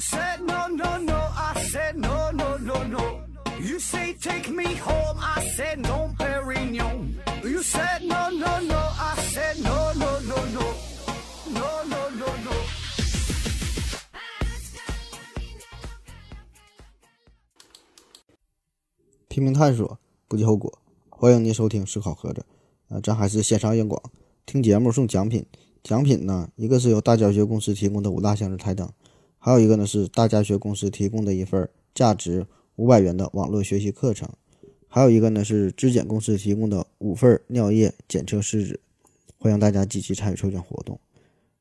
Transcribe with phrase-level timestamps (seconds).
[0.00, 3.20] said no no no, I said no no no no.
[3.60, 7.14] You say take me home, I said no, Perignon.
[7.44, 10.74] You said no no no, I said no no no no,
[11.52, 12.26] no no no no.
[12.44, 12.52] no.
[19.28, 20.72] 拼命探索，不计后果。
[21.10, 22.44] 欢迎您收听《思考盒子》，
[22.94, 24.02] 啊，咱还是线上硬广，
[24.46, 25.44] 听节目送奖品。
[25.82, 28.90] 奖品呢，一个是由大教学公司提供的五大向日台灯，
[29.42, 34.28] 还有一个呢是大家学公司提供的一份价值五百元的网络学习课程，
[34.86, 38.78] 还有一个呢是质检公司提供的五份尿液检测试纸。
[39.38, 41.00] 欢迎大家积极参与抽奖活动。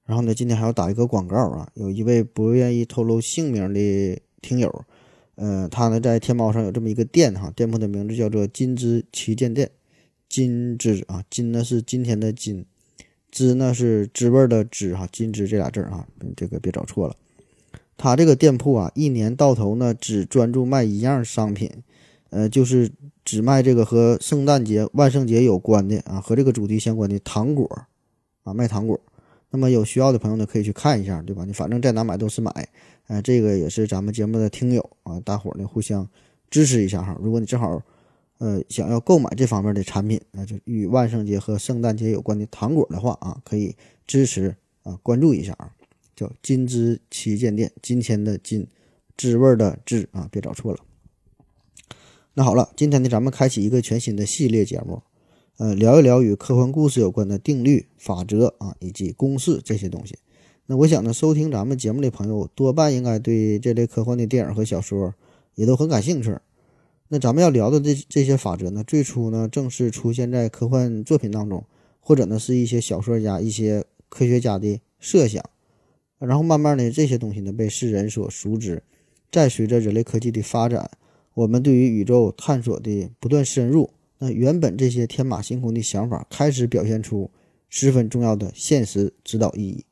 [0.06, 4.84] 然后呢，今天还要打一个广告啊，有一位不愿意透露姓名的听友。
[5.36, 9.72] 呃，他呢在天猫上有这么一个店哈，店铺的名字叫做金枝旗舰店。
[10.28, 12.66] 金枝啊，金呢是今天的金，
[13.32, 17.16] 枝呢是滋味的滋哈，金枝这俩字儿啊，这个别找错了。
[18.00, 21.70] 他这个店铺啊，一年到头呢只专注卖一样商品，
[22.30, 22.90] 呃，就是
[23.26, 27.70] 只卖这个和圣诞节、万圣节有关的啊，和这个主题相关的糖果
[28.44, 28.98] 啊，卖糖果。
[29.52, 31.44] 那么有需要的朋友呢，可以去看一下，对吧？
[31.44, 32.70] 你反正在哪买都是买。
[33.08, 36.08] 哎，这个也是咱们节目的听友啊，大伙儿呢互相
[36.50, 37.18] 支持一下哈。
[37.20, 37.82] 如果你正好，
[38.38, 45.74] 呃，想要购买这方面的产品，那就与万圣节和圣诞节有关的糖果的话啊，可以支持啊，关注一下啊，
[46.20, 48.68] 叫金枝旗舰店，金钱的金，
[49.16, 50.80] 滋味的滋啊，别找错了。
[52.34, 55.02] 那好了，今天呢，咱们开启一个全新的系列节目，
[55.56, 60.18] 呃，聊一聊与科幻故事有关的定律、法则啊，以及公式这些东西。
[60.66, 65.14] 那我想呢，收听咱们节目的朋友多半应该对这类科幻的电影和小说
[65.56, 66.38] 也都很感兴趣。
[67.08, 71.64] 那咱们要聊的这这些法则呢，最初呢正是出现在科幻作品当中，
[72.02, 75.44] 或者呢是一些小说家、一些科学家的设想，
[76.20, 78.84] 然后慢慢的这些东西呢被世人所熟知。
[79.32, 80.90] 再随着人类科技的发展，
[81.34, 87.30] 我们对于宇宙探索的不断深入，那原本这些天马行空的想法开始表现出
[87.70, 89.86] 十分重要的现实指导意义。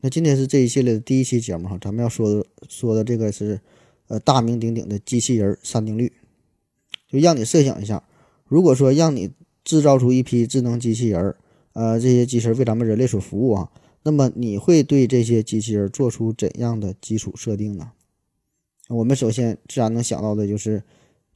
[0.00, 3.60] 那今天是这一系列的第一期节目哈，咱们要说的说的这个是，
[4.06, 6.12] 呃，大名鼎鼎的机器人三定律，
[7.08, 8.04] 就让你设想一下，
[8.46, 9.32] 如果说让你
[9.64, 11.36] 制造出一批智能机器人儿，
[11.72, 13.70] 呃，这些机器人为咱们人类所服务啊，
[14.04, 17.90] 那么你会对这些机器人做出怎样的基础设定呢？
[18.88, 20.84] 我们首先自然能想到的就是，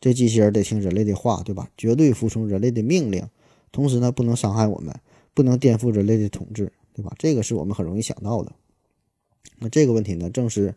[0.01, 1.69] 这机器人得听人类的话，对吧？
[1.77, 3.29] 绝对服从人类的命令，
[3.73, 4.95] 同时呢，不能伤害我们，
[5.35, 6.73] 不能颠覆人类的统治。
[6.95, 7.15] 对吧？
[7.17, 8.53] 这个是我们很容易想到的。
[9.61, 10.75] 那这个问题呢，正是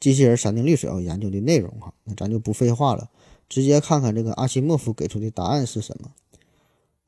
[0.00, 1.94] 机器人三定律所要研究的内容哈。
[2.02, 3.08] 那咱就不废话了，
[3.48, 6.10] 直接看看这个阿西莫夫给出的答案是什么。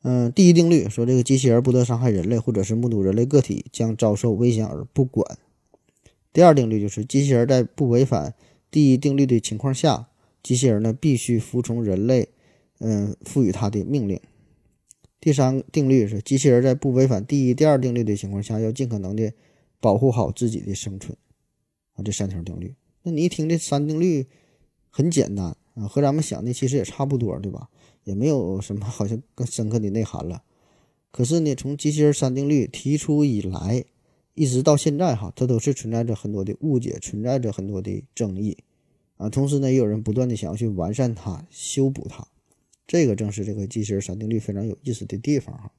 [0.03, 5.39] 嗯，第一定律说，这个机器人不得伤害人类，或者是目睹人类个体将遭受危险而不管。
[6.33, 8.35] 第二定律就是，机器人在不违反
[8.71, 10.09] 第一定律的情况下，
[10.43, 12.29] 机器人呢必须服从人类
[12.81, 14.21] 嗯赋予它的命令。
[15.21, 19.33] 第三定律是，机器人在不违反第一、第二定律的情况下，要尽可能的
[19.79, 21.17] 保护好自己的生存。
[21.95, 24.27] 啊，这三条定律，那你一听这三定律
[24.91, 27.69] 很简单啊，和咱们想的其实也差不多，对吧？
[28.05, 30.43] 也没有什么好像更深刻的内涵了。
[31.11, 33.85] 可是呢，从机器人三定律提出以来，
[34.35, 38.57] 一直到现在哈，它都是存在着很多的误解，存在着很多的争议
[39.17, 39.29] 啊。
[39.29, 42.27] 同时呢，也有人不断的想要去完善它、修补它。
[42.87, 45.71] 这个正是这个机器人三定律非常有意思的地方哈。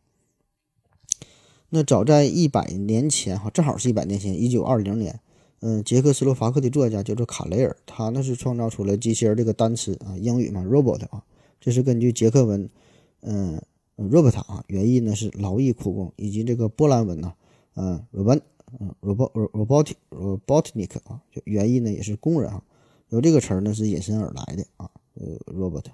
[1.70, 5.20] 那早在一百年前哈，正好是一百年前，一九二零年，
[5.62, 11.24] 嗯，捷克斯洛伐克的作家叫做卡雷尔，他呢是创造出了机器人这个单词啊，英语嘛，robot 啊，
[11.64, 12.70] 这是根据捷克文，
[13.22, 13.62] 嗯
[13.96, 17.34] ，robot 啊，原意呢是劳役苦工，以及这个波兰文呢，
[17.76, 18.42] 嗯，robot，
[18.82, 22.62] 嗯，robot robotic robotnik 啊，就原意呢也是工人啊，
[23.08, 25.86] 由这个词儿呢是引申而来的啊，呃，robot。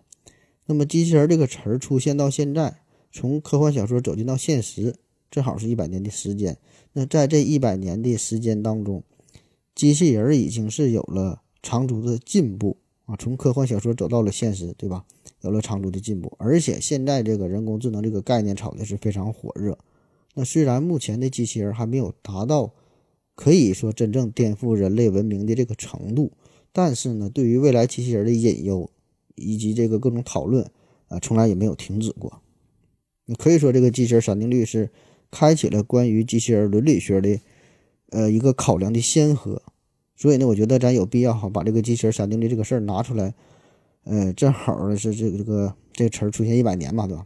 [0.66, 2.80] 那么，机器人这个词儿出现到现在，
[3.12, 4.96] 从科幻小说走进到现实，
[5.30, 6.58] 正好是一百年的时间。
[6.94, 9.04] 那在这一百年的时间当中，
[9.76, 12.78] 机器人已经是有了长足的进步
[13.10, 13.16] 啊！
[13.18, 15.04] 从科幻小说走到了现实，对吧？
[15.42, 19.78] 有了长足的进步，而且现在这个人工智能这个概念炒的是非常火热。
[20.36, 22.74] 那虽然目前的机器人还没有达到
[23.36, 26.32] 可以说真正颠覆人类文明的这个程度，
[26.72, 28.90] 但是呢，对于未来机器人的隐忧。
[29.42, 30.70] 以及这个各种讨论
[31.08, 32.42] 啊，从来也没有停止过。
[33.24, 34.90] 你可以说，这个机器人三定律是
[35.32, 37.40] 开启了关于机器人伦理学的
[38.10, 39.62] 呃一个考量的先河。
[40.20, 43.34] 所以呢，我觉得咱有必要哈把这个机器人三定律这个事儿拿出来，
[44.04, 47.26] 呃，正好是这个这个这个词儿出现一百年嘛，对吧？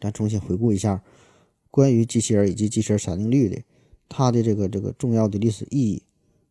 [0.00, 1.02] 咱重新回顾一下
[1.70, 3.62] 关于机器人以及机器人三定律的
[4.08, 6.02] 它的这个这个重要的历史意义，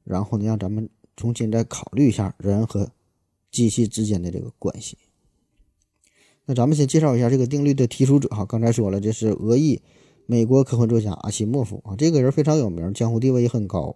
[0.04, 0.90] 然后呢，让咱们。
[1.18, 2.90] 重新再考虑一下人和
[3.52, 4.98] 机器之间的这个关系。
[6.46, 9.80] 那咱们先介绍一下这个定律的提出者哈，刚才说了，这是俄裔
[10.26, 13.96] 美国科幻作家阿西莫夫啊，这个人非常有名，江湖地位也很高，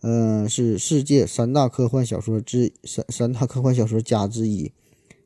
[0.00, 4.72] 呃，是世界三大科幻小说之三三大科幻小说家之一，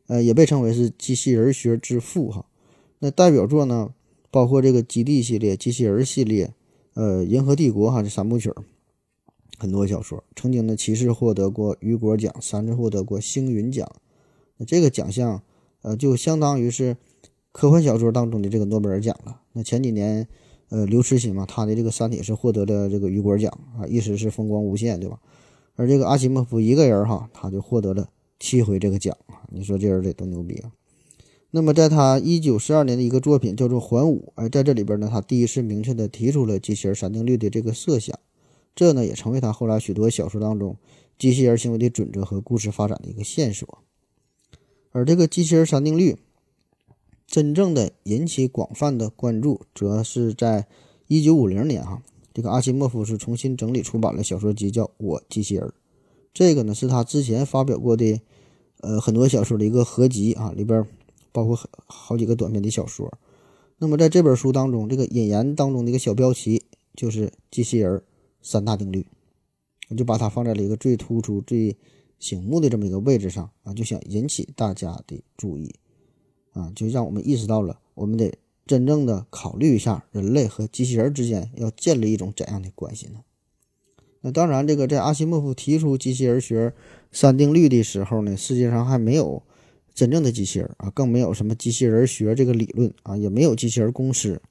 [0.06, 2.46] 呃，也被称为是机器人学之父哈。
[3.00, 3.94] 那代表作呢，
[4.30, 6.54] 包括这个基地系列、机器人系列，
[6.94, 8.52] 呃，银河帝国哈这三部曲，
[9.58, 13.90] 很多小说，曾经呢七次获得过雨果奖，三次获得过星云奖，
[14.56, 15.42] 那这个奖项。
[15.82, 16.98] 呃，就相当于是
[17.52, 19.40] 科幻小说当中的这个诺贝尔奖了。
[19.54, 20.28] 那前几年，
[20.70, 25.20] 呃，刘慈欣嘛，他的这个《三体》是获得了这个雨果奖啊，意思是风光无限，对吧？
[25.76, 28.08] 而这个阿西莫夫一个人哈，他就获得了
[28.38, 29.42] 七回这个奖啊！
[29.50, 30.72] 你说这人得多牛逼啊！
[31.50, 38.16] 那么在他一九四二年的一个作品叫做《环五》，哎，在这里边呢，他第一次明确的提出了机器人三定律的这个设想，
[38.76, 40.76] 这呢也成为他后来许多小说当中
[41.18, 43.78] 机器人行为的准则和故事发展的一个线索。
[44.92, 46.16] 而这个机器人三定律
[47.30, 50.66] 真正的引起广泛的关注，则是在
[51.06, 52.02] 一九五零年哈，
[52.34, 55.68] 这个阿西莫夫是重新整理出版了小说集，叫《我机器人》。
[56.34, 58.20] 这个呢是他之前发表过的
[58.80, 60.84] 呃很多小说的一个合集啊，里边
[61.30, 61.56] 包括
[61.86, 63.10] 好几个短篇的小说。
[63.78, 66.60] 那么在这本书当中，这个引言当中的一个小标题
[66.96, 68.02] 就是“机器人
[68.42, 69.06] 三大定律”，
[69.88, 71.76] 我就把它放在了一个最突出、最。
[72.18, 75.74] 醒目的这么一个位置上啊，就想引起大家的注意
[76.52, 78.32] 啊，就让我们意识到了，我们得
[78.66, 83.20] 真正的考虑一下人类和机器人之间要建立一种怎样的关系呢？
[84.20, 86.72] 那当然，这个在阿西莫夫提出机器人学
[87.10, 89.42] 三定律的时候呢，世界上还没有
[89.94, 94.42] 真正的机器人啊，更没有什么机器人学这个理论啊，也没有机器人公司。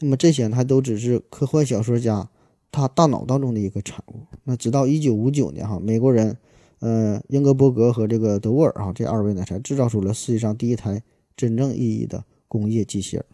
[0.00, 2.28] 那么这些还都只是科幻小说家
[2.70, 4.26] 他大脑当中的一个产物。
[4.44, 6.36] 那直到一九五九年哈，美国人。
[6.84, 11.02] 呃，英格伯格和这个德沃尔啊，这二位呢才制造出了世界上第一台
[11.34, 13.24] 真正意义的工业机器人。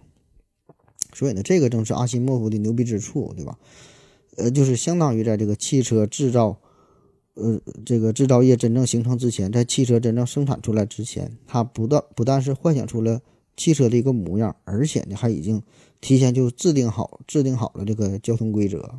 [1.12, 3.58] 所以呢，这个正是阿西莫夫的牛逼之处，对吧？
[4.36, 6.60] 呃，就是相当于在这个汽车制造，
[7.34, 13.20] 呃，这个制造业真正形成之前，在汽车真正生产出来之前，他不但不但是幻想出了
[13.56, 15.60] 汽车的一个模样，而且呢，还已经
[16.00, 18.94] 提前就制定好制定好了这个交通规则。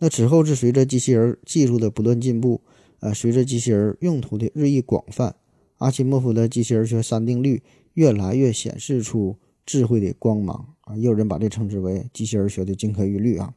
[0.00, 2.60] 那此后是随着机器人技术的不断进步。
[3.00, 5.36] 呃，随着机器人用途的日益广泛，
[5.76, 7.62] 阿西莫夫的机器人学三定律
[7.94, 10.96] 越来越显示出智慧的光芒啊！
[10.96, 13.54] 也有人把这称之为机器人学的金科玉律啊。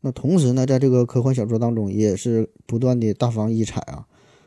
[0.00, 4.06] 那同时呢，在这个科幻小说当中，也是不断的大放异彩啊。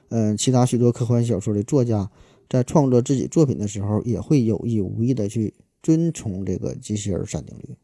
[0.09, 2.11] 嗯，其他许多科幻小说的作家
[2.49, 7.75] 在创作自己作品的时候，也会有意无意的去遵从这个机器人三定律。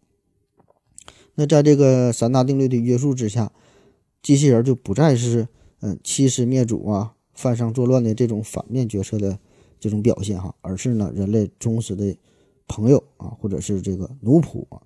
[1.36, 3.51] 那在这个三大定律的约束之下，
[4.22, 5.48] 机器人就不再是。
[5.85, 9.38] 嗯，欺师灭祖啊，犯上作乱的这种反面角色的
[9.81, 12.15] 这种表现哈，而是呢人类忠实的
[12.68, 14.81] 朋友啊，或者是这个奴仆啊。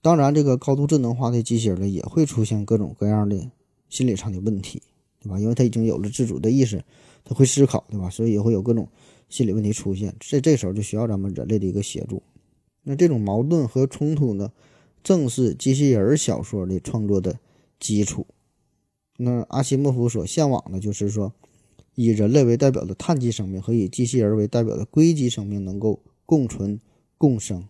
[0.00, 3.50] 当然，这个高度智能化的机器人呢，也会出现各种各样的
[3.90, 4.80] 心理上的问题，
[5.20, 5.38] 对吧？
[5.38, 6.82] 因为它已经有了自主的意识，
[7.22, 8.08] 它会思考，对吧？
[8.08, 8.88] 所以也会有各种
[9.28, 10.14] 心理问题出现。
[10.20, 12.22] 这这时候就需要咱们人类的一个协助。
[12.82, 14.50] 那这种矛盾和冲突呢，
[15.02, 17.38] 正是机器人小说的创作的
[17.78, 18.26] 基础。
[19.20, 21.32] 那阿西莫夫所向往的就是说，
[21.96, 26.78] 以人类为代表的碳基生命和以机器人为代表的硅基生命能够共存
[27.18, 27.64] 共生。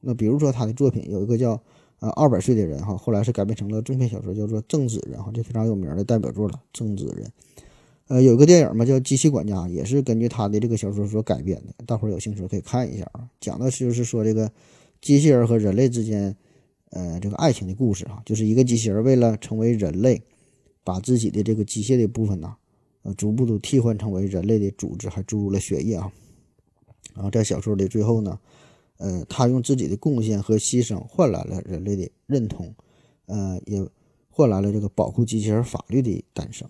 [0.00, 1.62] 那比如说他的作品有一个叫
[2.00, 6.60] 呃二百岁的人哈，后来是改编成了中篇小说，叫做正子人哈，这非常有名的代表作了。
[6.72, 7.30] 正子人，
[8.08, 13.30] 呃，有一个电影嘛叫机器管家，也是根据他的这个小说所改编的，大伙儿有兴趣可以看一下啊。
[13.38, 14.50] 讲的就是说这个
[15.00, 16.34] 机器人和人类之间，
[16.90, 20.20] 呃，这个爱情的故事哈，就是一个机器人为了成为人类。
[20.82, 22.56] 把自己的这个机械的部分呢，
[23.02, 26.12] 呃，逐步都替换成为人类的组织，还注入了血液啊。
[27.14, 28.38] 然后在小说的最后呢，
[28.98, 32.74] 呃，他用自己的贡献和牺牲换来了人类的认同，
[33.26, 33.86] 呃，也
[34.28, 36.68] 换来了这个保护机器人法律的诞生。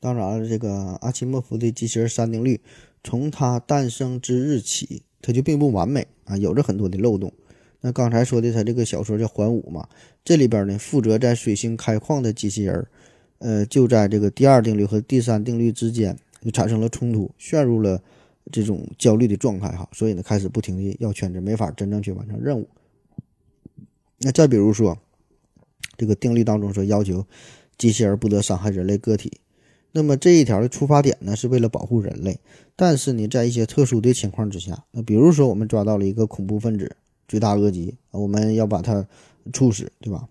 [0.00, 2.60] 当然了，这个阿奇莫夫的机器人三定律，
[3.02, 7.32] 从它诞生之日起，它就并不完美啊，有着很多的漏洞。
[7.80, 9.88] 那刚才说的他这个小说叫《环五》嘛，
[10.24, 12.86] 这里边呢，负责在水星开矿的机器人。
[13.38, 18.02] 呃，就在这个第二定律和第三定律之间就产生了冲突，陷入了
[18.50, 22.68] 这种焦虑的状态哈，所以呢，开始不停的要圈子，没法真正去完成任务。
[24.18, 24.98] 那再比如说，
[25.96, 27.24] 这个定律当中说要求
[27.76, 29.40] 机器人不得伤害人类个体，
[29.92, 32.40] 那么这一条的出发点呢，是为了保护人类，
[32.74, 36.96] 但是呢，在一些特殊的情况之下，那比如说我们抓到了一个恐怖分子、
[37.28, 39.06] 罪大恶极，我们要把他
[39.52, 40.28] 处死，对吧？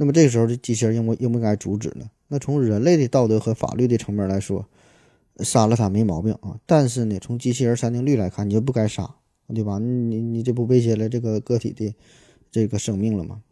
[0.00, 2.10] 那么这个时候，这机器人应不应不应该阻止呢？
[2.28, 4.66] 那从人类的道德和法律的层面来说，
[5.40, 6.58] 杀了他没毛病啊。
[6.64, 9.16] 但是呢，从机器人三定律来看，你就不该杀，
[9.54, 9.78] 对吧？
[9.78, 11.94] 你你这不威胁了这个个体的
[12.50, 13.42] 这个生命了吗？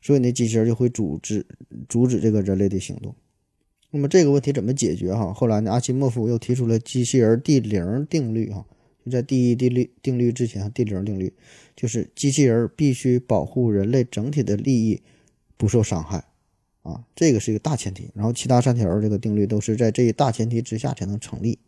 [0.00, 1.44] 所以呢，机器人就会阻止
[1.88, 3.12] 阻止这个人类的行动。
[3.90, 5.12] 那么这个问题怎么解决？
[5.12, 8.64] 哈，后来呢，阿西莫夫又提出了机器人第零定律，哈，
[9.04, 11.32] 就在第一定律定律之前，第零定律
[11.74, 15.02] 就是机器人必须保护人类整体的利益
[15.60, 16.24] 不受伤害，
[16.80, 18.08] 啊，这个是一个大前提。
[18.14, 21.58] 然后其他三条这个定律都是在这一大前提之下才能成立。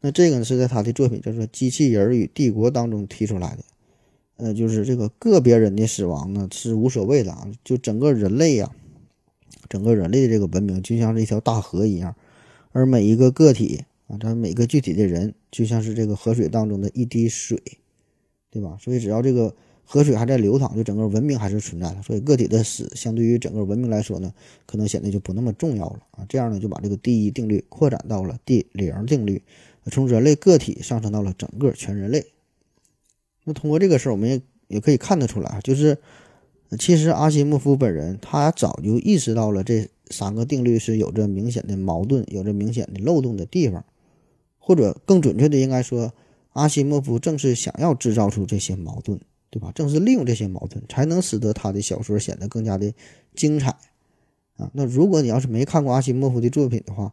[0.00, 3.62] 那这个呢是在他的作品叫做《机器人与帝国》当中提出来的，
[4.38, 8.72] 呃，就是这个个别人的死亡呢是无所谓的啊，就整个人类呀。
[9.68, 12.16] 整个人类的这个文明就像是一条大河一样，
[12.72, 17.62] 而每一个个体啊，咱每个具体的人就像是这个河水当中的一滴水，
[18.50, 18.76] 对吧？
[18.80, 22.02] 所以只要这个河水还在流淌，就整个文明还是存在的。
[22.02, 24.32] 所以个体的死相对于整个文明来说呢，
[24.66, 26.26] 可能显得就不那么重要了啊。
[26.28, 29.42] 这样呢，就把这个第一定律扩展到了第零定律，
[29.90, 32.26] 从人类个体上升到了整个全人类。
[33.44, 35.98] 那通过这个事儿，我们也也可以看得出来啊，就是。
[36.78, 43.84] 其实阿西莫夫本人他早就意识到了这三个定律是有着明显的矛盾、有着明显的漏洞的地方，
[44.58, 46.14] 或者更准确的应该说，
[46.54, 49.20] 阿西莫夫正是想要制造出这些矛盾，
[49.52, 49.70] 对吧？
[49.72, 52.92] 正是利用这些矛盾，才能使得他的小说显得更加的
[53.36, 53.68] 精彩
[54.56, 54.68] 啊。
[54.72, 57.12] 那如果你要是没看过阿西莫夫的作品的话，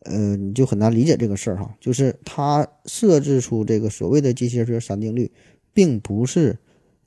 [0.00, 1.76] 呃，你就很难理解这个事儿哈。
[1.78, 5.30] 就是他设置出这个所谓的机械学三定律，
[5.72, 6.58] 并不是。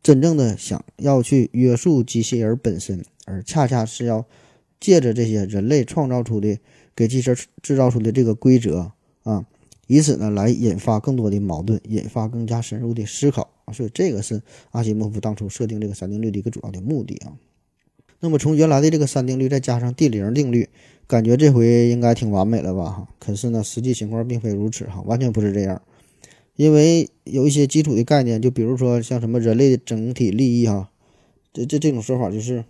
[0.04, 4.26] 真正的想要去约束机器人本身，而恰恰是要
[4.80, 6.58] 借着这些人类创造出的、
[6.96, 8.92] 给机器人制造出的这个规则
[9.24, 9.46] 啊，
[9.88, 13.50] 以此呢来引发更多的矛盾，引发更加深入的思考。
[13.74, 17.38] 所以这个是阿西莫夫当初设定这个三定律的一个主要的目的啊。
[18.20, 20.70] 那么从原来的这个三定律再加上第零定律，
[21.06, 22.86] 感觉这回应该挺完美了吧？
[22.86, 25.82] 哈，可是呢，实际情况并非如此哈，完全不是这样。
[26.56, 30.90] 因为有一些基础的概念，就比如说像什么人类的整体利益哈，
[31.54, 32.66] 这这这种说法就是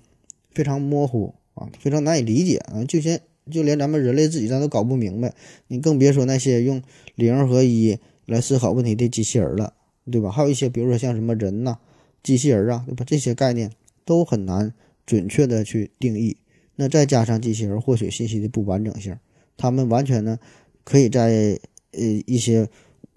[0.51, 5.34] 非常模糊啊，非常难以理解啊，就先就连咱们人类自己咱都搞不明白，
[5.68, 6.84] 你更别说那些用
[7.16, 9.74] 零和一来思考问题的机器人了，
[10.12, 10.32] 对吧？
[10.32, 11.78] 还有一些比如说像什么人呐、
[12.24, 13.06] 机器人啊，对吧？
[13.06, 13.72] 这些概念
[14.06, 14.74] 都很难
[15.06, 16.38] 准确的去定义。
[16.76, 19.18] 那再加上机器人获取信息的不完整性，
[19.56, 20.38] 他们完全呢
[20.84, 21.60] 可以在
[21.92, 22.70] 呃一些。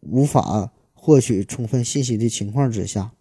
[0.02, 3.12] 无法获取充分信息的情况之下，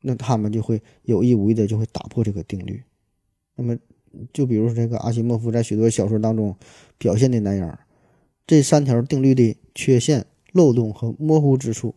[0.00, 2.82] 那他们就会有意无意的就会打破这个定律。
[3.54, 3.78] 那么，
[4.32, 6.56] 就比如说这个阿西莫夫在许多小说当中
[6.98, 7.78] 表现的那样，
[8.44, 11.94] 这三条定律的缺陷、漏洞和模糊之处，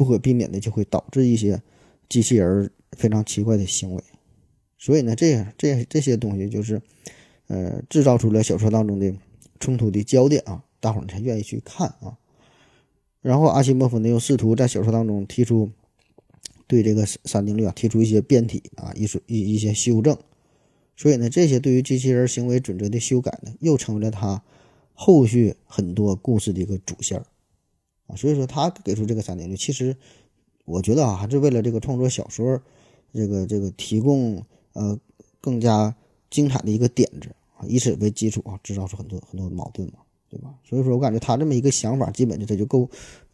[0.00, 1.60] 不可避免的就会导致一些
[2.08, 4.02] 机器人非常奇怪的行为。
[4.78, 6.80] 所以呢，这样这这些东西就是，
[7.48, 9.12] 呃，制造出了小说当中的
[9.58, 12.16] 冲突的焦点啊，大伙儿才愿意去看啊。
[13.20, 15.70] 然后阿西莫夫呢又试图在小说当中提出
[16.66, 20.16] 对这个三定律啊提出一些变体啊，一些一一些修正，
[20.96, 24.42] 所以呢这些对于机器人行为准则的修改呢，又成为了他
[24.94, 27.26] 后续很多故事的一个主线儿
[28.16, 29.96] 所以说他给出这个三定律，其实
[30.64, 32.60] 我觉得啊还是为了这个创作小说
[33.12, 34.98] 这个这个提供呃
[35.40, 35.94] 更加
[36.30, 39.94] 精彩的一个点子啊，以此为基础啊，制造出很多很多矛盾嘛。
[40.32, 40.54] 对吧？
[40.62, 42.88] 所以说我感觉他这么一个想法，基本就他就够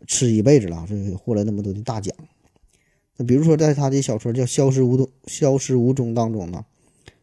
[0.06, 2.16] 吃一辈子了，这获了那么多的大奖。
[3.18, 6.64] 那比如说，在他的小说叫《消失无踪》《消失无踪》当中呢，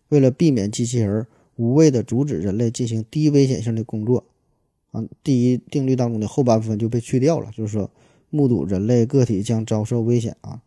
[0.10, 4.24] 为了避免机器人无谓的阻止人类进行低危险性的工作，
[4.94, 7.92] 啊，第一定律当中的后半部分就被去掉了，就是说
[8.30, 10.62] 目睹人类个体将遭受危险啊，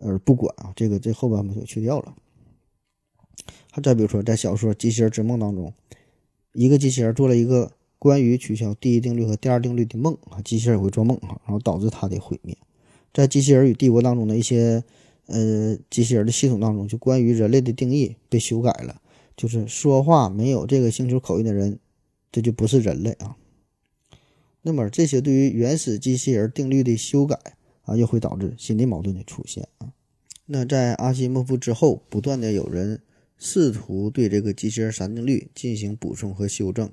[0.00, 2.16] 而不管啊，这个这后半部分就去掉了。
[3.80, 5.72] 再比如说，在小说《机器人之梦》当中，
[6.52, 7.70] 一个机器人做了一个。
[7.98, 12.56] 关于取消第一定律和第二定律的梦啊，机器人也会做梦啊，然后导致它的毁灭。
[13.12, 14.84] 在《机器人与帝国》当中的一些
[15.26, 19.00] 呃机器人的系统当中，就关于人类的定义被修改了，
[19.34, 21.78] 就是说话没有这个星球口音的人，
[22.30, 23.34] 这就不是人类啊。
[24.66, 27.38] 那么这些对于原始机器人定律的修改
[27.82, 29.92] 啊，又会导致新的矛盾的出现啊。
[30.46, 33.00] 那在阿西莫夫之后，不断的有人
[33.38, 36.90] 试图对这个机器人三定律进行补充和修正。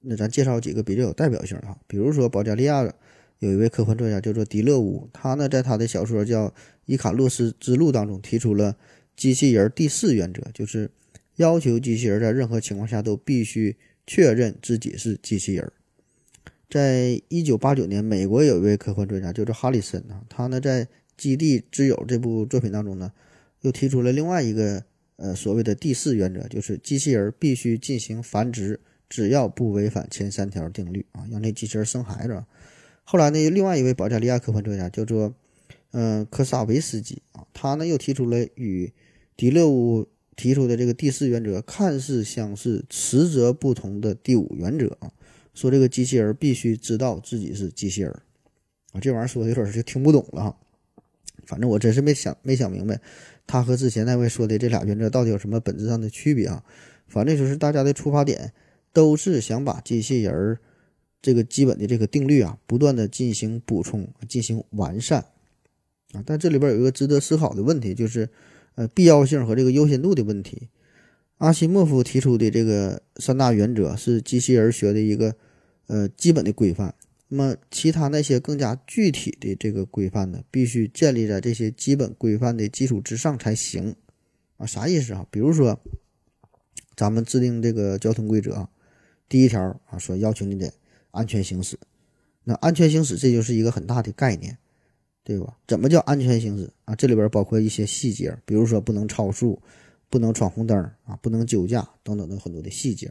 [0.00, 2.92] 那咱介绍几个比较有代表性的哈，比如说保加利亚的
[3.38, 6.48] 有一位科幻作家叫做迪勒乌，他呢在他的小说叫
[6.86, 8.76] 《伊卡洛斯之路》当中提出了
[9.14, 10.90] 机器人第四原则，就是
[11.36, 15.72] 要求机器人在任何情况下都必须确认自己是机器人。
[16.74, 20.84] 在一九八九年，美国有一位科幻作家叫做哈里森啊，他呢在
[21.16, 23.12] 《基地之友》这部作品当中呢，
[23.60, 24.82] 又提出了另外一个
[25.14, 28.80] 呃所谓的第四原则，就是机器人必须进行繁殖。
[29.08, 32.44] 只要不违反前三条定律啊，让那机器人生孩子。
[33.04, 35.32] 后来呢，另外一位保加利亚科幻作家叫做
[35.92, 38.92] 嗯科萨维斯基啊，他呢又提出了与
[39.36, 45.12] 迪勒乌提出的这个第四原则看似相似，实则不同的第五原则啊，
[45.54, 48.10] 说这个机器人必须知道自己是机器人
[48.92, 50.56] 啊，这玩意儿说的有点就听不懂了哈。
[51.46, 53.00] 反正我真是没想没想明白，
[53.46, 56.64] 他和之前那位说的这俩原则到底有什么本质上的区别啊？
[57.06, 58.52] 反正就是大家的出发点
[58.92, 60.58] 都是想把机器人儿
[61.20, 65.24] 这个基本的这个定律啊，不断的进行补充、进行完善
[66.12, 66.22] 啊。
[66.24, 68.28] 但这里边有一个值得思考的问题，就是
[68.74, 70.68] 呃必要性和这个优先度的问题。
[71.38, 75.34] 阿西莫夫提出的这个三大原则是机器人学的一个
[75.86, 76.94] 呃基本的规范。
[77.28, 83.96] 那么，其他那些更加具体的这个规范呢，必须建立在这些基本规范的基础之上才行
[84.58, 84.66] 啊？
[84.66, 85.26] 啥意思啊？
[85.30, 85.80] 比如说，
[86.94, 88.68] 咱们制定这个交通规则啊，
[89.28, 90.72] 第一条啊说要求你得
[91.10, 91.76] 安全行驶，
[92.44, 94.56] 那安全行驶这就是一个很大的概念，
[95.24, 95.56] 对吧？
[95.66, 96.94] 怎么叫安全行驶啊？
[96.94, 99.60] 这里边包括一些细节，比如说不能超速，
[100.08, 103.10] 不能闯红灯啊，不能酒驾等等的很多的细节。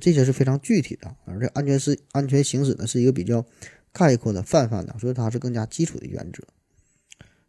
[0.00, 3.44] 这些是非常具体的，而这安全是安全行驶呢，是一个比较
[3.92, 6.42] 概括的、泛泛的，所以它是更加基础的原则。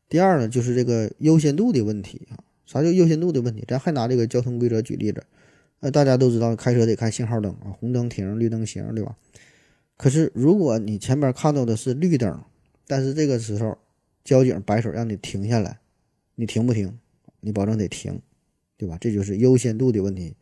[0.07, 2.43] 第二呢，就是这个优先度的问题啊。
[2.65, 3.63] 啥叫优先度的问题？
[3.67, 5.23] 咱还拿这个交通规则举例子，
[5.79, 9.17] 呃，大家都知道开车得看信号灯啊，红灯停，绿灯行，对吧？
[9.97, 12.43] 可是如果你前边看到的是绿灯，
[12.85, 13.77] 但是这个时候
[14.23, 15.79] 交警摆手让你停下来，
[16.35, 16.97] 你停不停？
[17.41, 18.21] 你保证得停，
[18.77, 18.97] 对吧？
[19.01, 20.35] 这就是优先度的问题。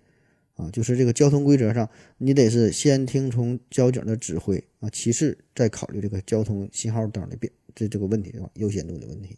[0.58, 1.88] 啊，就是这个交通规则上，
[2.18, 8.50] 你得是先听从交警的指挥啊，其次再考虑这个交通信号灯的变这这个问题对吧？
[8.56, 9.38] 优先度的问题。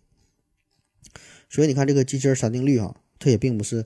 [1.50, 3.86] 所以你看这个机器人三定律哈，它也并不是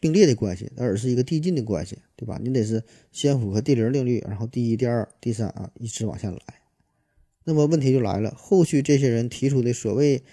[0.00, 2.40] 并列的关系，而是一个递进的关系，对吧？
[2.42, 2.82] 你得是
[3.12, 6.40] 先符合第零定律，然后第一、第二、第三啊，一直往下来。
[7.44, 10.24] 那么问题就来了，后续这些人提出的所谓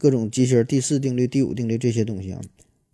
[0.00, 2.40] 各种机器人第四定律、第五定律这些东西啊，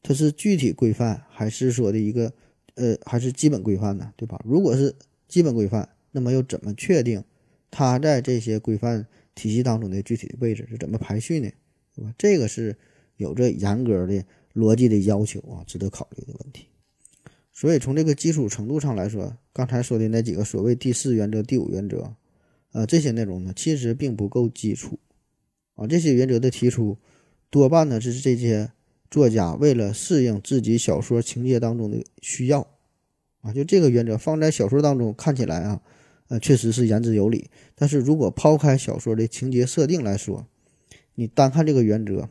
[0.02, 2.34] 它是具体规范还是说的一个？
[2.76, 4.40] 呃，还是基本规范呢，对吧？
[4.44, 4.94] 如果是
[5.28, 7.24] 基本规范，那么又怎么确定
[7.70, 11.50] 它在这些规范体系当中的具体的位置是怎么排序呢？
[11.94, 12.14] 对吧？
[12.18, 12.76] 这个是
[13.16, 14.22] 有着严格的
[14.54, 16.66] 逻辑的要求啊，值得考虑的问题。
[17.52, 22.14] 所以从这个基础程度上来说，刚才说的那几个所谓第四原则、第五原则，
[22.72, 24.98] 呃，这些内容呢，其实并不够基础
[25.76, 25.86] 啊。
[25.86, 26.98] 这些原则的提出，
[27.48, 28.70] 多半呢是这些。
[29.10, 32.66] 作家为了适应自己小说情节当中的需要，
[33.40, 35.82] 啊，就这个原则放在小说当中看起来啊，
[36.28, 37.50] 呃，确实是言之有理。
[37.74, 40.46] 但是如果抛开小说的情节设定来说，
[41.14, 42.28] 你单看这个原则，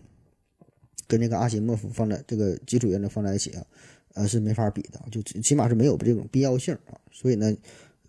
[1.08, 3.66] 跟这个阿西莫夫放在这个基础原则放在一起啊，
[4.14, 7.00] 呃，是没法比的，就起码是没有这种必要性啊。
[7.12, 7.56] 所以呢，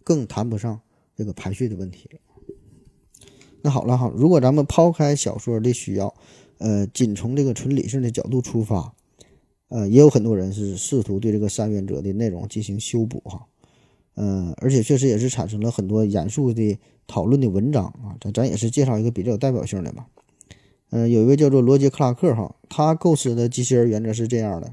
[0.03, 0.81] 更谈不上
[1.15, 2.19] 这个排序的问题了。
[3.67, 6.15] 那好了哈，如果咱们抛开小说的需要。
[6.59, 8.95] 呃，仅从这个纯理性的角度出发，
[9.69, 13.47] 呃，也有很多人是试图对这个三原则的内容进行修补哈，
[14.15, 20.07] 嗯，而且确实也是产生了很多严肃的讨论的文章啊，咱咱也是介绍一个比较有代表性的吧，
[20.89, 24.73] 嗯，有一位叫做罗杰克拉克哈，他构思的机器人原则是这样的，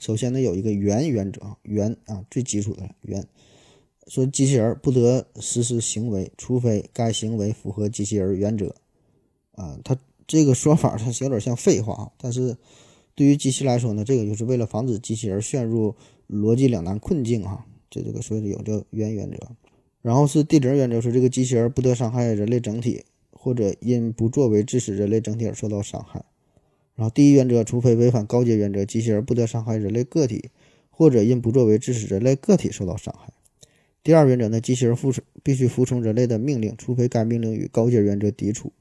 [0.00, 3.24] 首先呢有一个原原则，原啊最基础的原，
[4.08, 8.74] 说机器人不得实施行为，除非该行为符合机器人原则，
[9.52, 9.96] 啊，他。
[10.30, 12.54] 这个说法它是有点像废话啊，但是
[13.14, 15.94] 对于机器来说呢，这个就是为了防止机器人陷入
[16.28, 17.64] 逻辑两难困境哈。
[17.88, 19.38] 这这个所以有这原原则，
[20.02, 26.22] 然后是第零原则，说这个机器人不得伤害人类整体，或者因不作为致使人类整体而受到伤害。
[26.94, 30.50] 然后第一原则，除非违反高阶原则，机器人不得伤害人类个体，
[30.90, 33.32] 或者因不作为致使人类个体受到伤害。
[34.02, 38.72] 第二原则呢，机器人服从必须服从人类的命令，除非该命令与高阶原则抵触。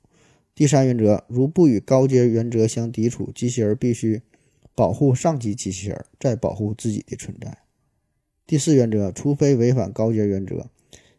[0.56, 4.22] 第三原则，如不与高阶原则相抵触，机器人必须
[4.74, 7.58] 保护上级机器人，再保护自己的存在。
[8.46, 10.68] 第四原则，除非违反高阶原则，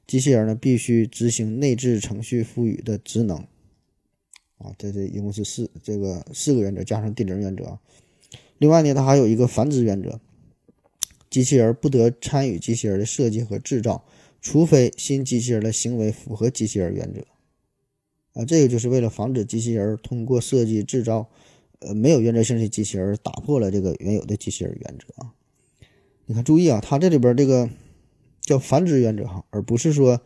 [0.07, 3.37] 机器人呢必须执行内置程序赋予的职能。
[4.57, 7.79] 啊，这这一共是四这个四个原则加上第零原则。
[8.57, 10.19] 另外呢，它还有一个繁殖原则，
[11.31, 14.05] 机器人不得参与机器人的设计和制造，
[14.41, 17.21] 除非新机器人的行为符合机器人原则。
[18.35, 21.29] 啊，这个就是为了防止机器人通过设计制造，
[21.81, 25.33] 呃，没有原则性的机器人打破了这个原有的机器人原则啊。
[26.27, 27.69] 你看，注意啊，它这里边这个
[28.41, 30.21] 叫繁殖原则哈，而不是说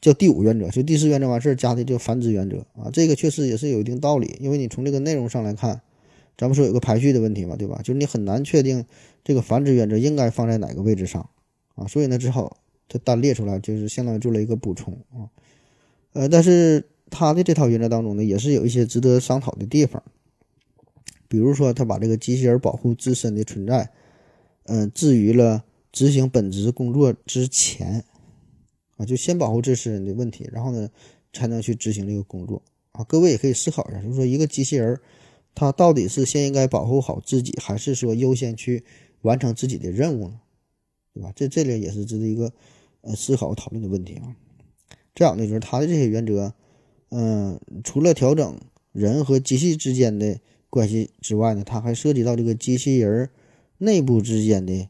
[0.00, 2.90] 叫第五原则，就第四原则完事儿加的叫繁殖原则啊。
[2.92, 5.80] 这个确实也是有一定道理，因为你从这个内容上来看，
[6.36, 7.78] 咱们说有个排序的问题嘛，对吧？
[7.78, 8.84] 就是你很难确定
[9.22, 11.28] 这个繁殖原则应该放在哪个位置上
[11.74, 12.56] 啊，所以呢，只好
[12.88, 15.30] 它单列出来，就是相当于做了一个补充啊。
[16.12, 20.02] 呃，但是他的这套原则当中呢，也是有一些值得商讨的地方，
[21.28, 23.90] 比如说他把这个机器人保护自身的存在，
[24.64, 28.04] 嗯，置于了执行本职工作之前
[28.96, 30.88] 啊，就先保护自身的问题，然后呢，
[31.32, 33.02] 才能去执行这个工作啊。
[33.04, 34.98] 各位也可以思考一下，就是说一个机器人，
[35.54, 38.84] 他到底是先应该保护好自己，还是说优先去
[39.22, 40.40] 完成自己的任务呢？
[41.12, 41.32] 对吧？
[41.36, 42.52] 这这里也是值得一个
[43.02, 44.34] 呃思考讨论的问题啊。
[45.14, 46.52] 这样的就是他的这些原则，
[47.10, 48.58] 嗯，除了调整
[48.90, 53.30] 人和机器之间的关系之外呢，它还涉及到这个机器人
[53.78, 54.88] 内部之间的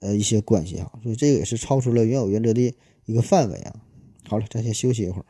[0.00, 0.90] 呃一些关系啊。
[1.02, 2.74] 所以这个也是超出了原有原则的
[3.04, 3.82] 一个范围啊。
[4.26, 5.26] 好了，咱先休息一会儿。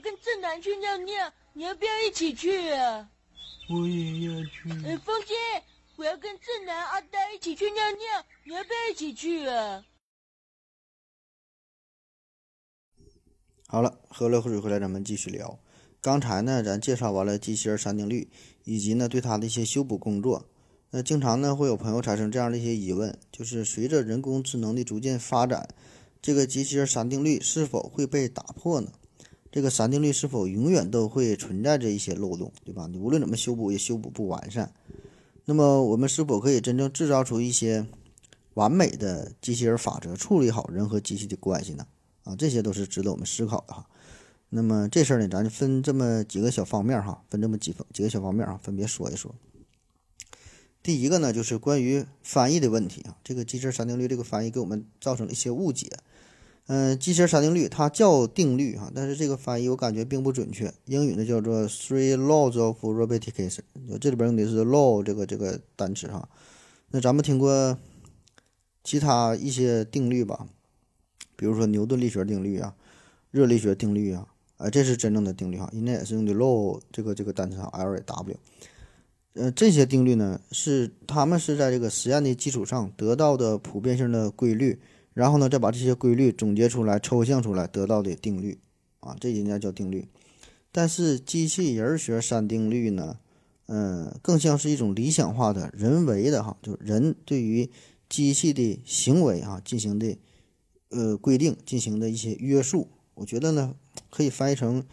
[0.00, 3.08] 跟正南去尿尿，你要不要一起去啊？
[3.68, 4.68] 我也要去。
[4.84, 5.36] 呃，风心，
[5.96, 9.84] 我要跟正南、阿呆一起去尿尿，你要不要一起去啊？
[13.68, 15.60] 好了，喝了口水回来，咱们继续聊。
[16.00, 18.28] 刚才呢，咱介绍完了机器人三定律，
[18.64, 20.48] 以及呢对它的一些修补工作。
[20.90, 25.68] 那经常呢会有朋友产生这样的一些疑问，就是随着人工智能的逐渐发展，
[26.20, 28.90] 这个机器人三定律是否会被打破呢？
[29.52, 32.86] 这个三定律是否永远都会存在着一些漏洞，对吧？
[32.86, 34.72] 你无论怎么修补也修补不完善。
[35.44, 37.86] 那么我们是否可以真正制造出一些
[38.54, 41.86] 完美的机器人法则，处理好人和机器的关系呢？
[42.22, 43.86] 啊，这些都是值得我们思考的哈。
[44.50, 49.34] 那么这事儿呢，咱就分这么几个小方面哈，分这么几方几个小方面啊，分别说一说。
[50.82, 53.16] 第一个呢，就是关于翻译的问题啊。
[53.24, 55.88] 这个机器人三定律这个翻译给我们造成了一些误解。
[56.72, 60.72] 嗯，机器人三定律它叫定律哈，但是这个翻译我感觉并不准确。
[60.84, 63.58] 英语呢叫做 Three Laws of Robotics，
[64.00, 66.28] 这里边用的是 law 这个这个单词哈。
[66.92, 67.76] 那咱们听过
[68.84, 70.46] 其他一些定律吧？
[71.34, 72.72] 比如说牛顿力学定律啊，
[73.32, 78.36] 热力学定律啊，啊，这是真正的定律哈，应该也是用的 law 这个这个单词哈，L A W。
[79.34, 84.78] 呃，这些定律呢，是他们是在这个实验的基础上得到的普遍性的规律，
[85.14, 88.58] 然后呢，再把这些规律总结出来、抽象出来得到的定律
[89.00, 90.08] 啊，这应该叫定律。
[90.72, 93.18] 但是机器人学三定律呢，
[93.66, 97.70] 嗯，更像是一种理想化的人为的哈，就人对于
[98.08, 100.16] 机器的行为啊进行的。
[100.92, 103.76] 呃，规定进行的一些约束，我觉得呢，
[104.10, 104.84] 可以翻译成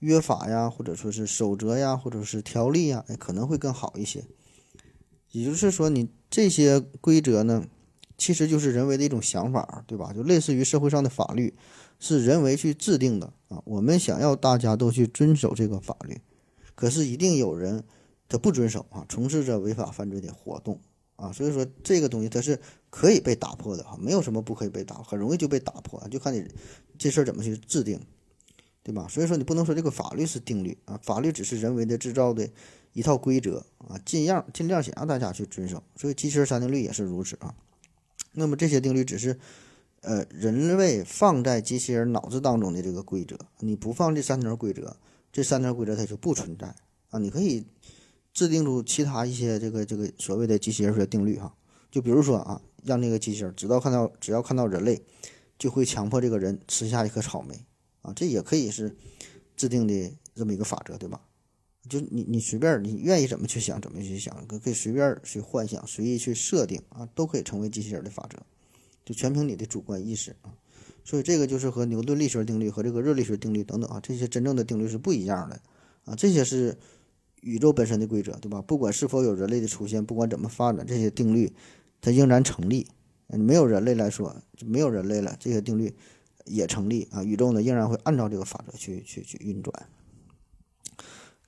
[0.00, 4.22] 约法呀，或者说是守则呀，或者是条例呀，可能会更好一些。
[5.32, 7.64] 也就是说，你这些规则呢，
[8.18, 10.12] 其实就是人为的一种想法，对吧？
[10.12, 11.54] 就类似于社会上的法律，
[11.98, 13.62] 是人为去制定的啊。
[13.64, 16.20] 我们想要大家都去遵守这个法律，
[16.74, 17.84] 可是一定有人
[18.28, 20.80] 他不遵守啊，从事着违法犯罪的活动。
[21.16, 26.46] 啊，所以说这个东西它是可以被打破的哈，没有什么不可以被打，很容易就被打破，就看你
[26.98, 27.98] 这事儿怎么去制定，
[28.82, 29.06] 对吧？
[29.08, 32.46] 所以说你不能说这个法律是定律啊，法律只是人为的制造的
[32.92, 35.82] 一套规则啊，尽量尽量想让大家去遵守。
[35.96, 37.54] 所以机器人三定律也是如此啊。
[38.36, 39.36] 那么这些定律只是
[40.02, 44.96] 呃人为放在机器人脑子当中的这个规则，你不放这三条规则，
[45.32, 46.74] 这三条规则它就不存在
[47.10, 47.66] 啊，你可以。
[48.36, 51.54] 制定出其他一些这个这个所谓的机器人学定律哈，
[51.90, 55.02] 就比如说啊，让那个机器人只要看到只要看到人类，
[55.58, 57.64] 就会强迫这个人吃下一颗草莓
[58.02, 58.94] 啊，这也可以是
[59.56, 61.18] 制定的这么一个法则，对吧？
[61.88, 68.38] 就你你随便你愿意怎么去想怎么去想，可可以随便去幻想，随意去设定啊，都可以成为机器人的法则，
[69.04, 70.54] 就全凭你的主观意识啊。
[71.04, 75.60] 所以这个就是和牛顿力学定律和这个热力学定律等等啊，这些真正的定律是不一样的
[76.04, 76.76] 啊，这些是。
[77.42, 78.60] 宇宙本身的规则，对吧？
[78.60, 81.52] 不管是否有人类的出现，不管怎么发展，这些定律
[82.00, 82.88] 它仍然成立。
[83.28, 85.94] 没有人类来说，就没有人类了，这些定律
[86.46, 87.22] 也成立啊。
[87.22, 89.88] 宇宙呢，仍然会按照这个法则去去去运转。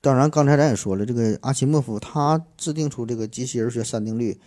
[0.01, 4.39] 当然，刚才咱也说了，这个阿西莫夫他制定出这个机器人学三定律，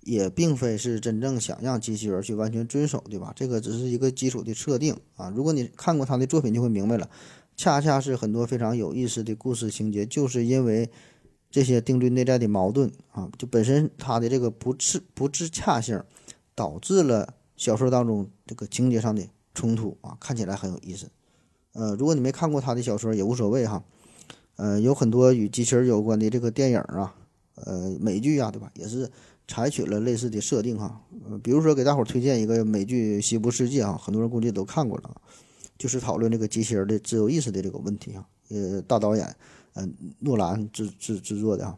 [0.00, 3.30] 也并非是真正想让机器人去完全遵守，对吧？
[3.36, 5.30] 这个只是一个基础的设定啊。
[5.36, 7.10] 如果你看过他的作品，就会明白了。
[7.54, 10.90] 恰恰是很多非常有意思的故事情节，就是因为
[11.50, 16.02] 这些定律内在的矛盾啊，就本身它的这个不自不自洽性，
[16.54, 21.10] 导致了小说当中这个情节上的冲突啊，看起来很有意思。
[21.74, 23.84] 呃，如果你没看过他的小说也无所谓哈。
[24.56, 27.14] 呃，有很多与机器人有关的这个电影啊，
[27.56, 28.70] 呃，美剧啊，对吧？
[28.74, 29.10] 也是
[29.48, 31.00] 采取了类似的设定哈。
[31.28, 35.10] 呃，比如说给大伙儿推荐一个美剧《西部世界》啊，很多人估计都看过了。
[35.76, 39.34] 就是讨论这个机器人的自由意识的这个问题啊，呃，大导演，
[39.74, 41.76] 嗯，诺兰制制制作的啊，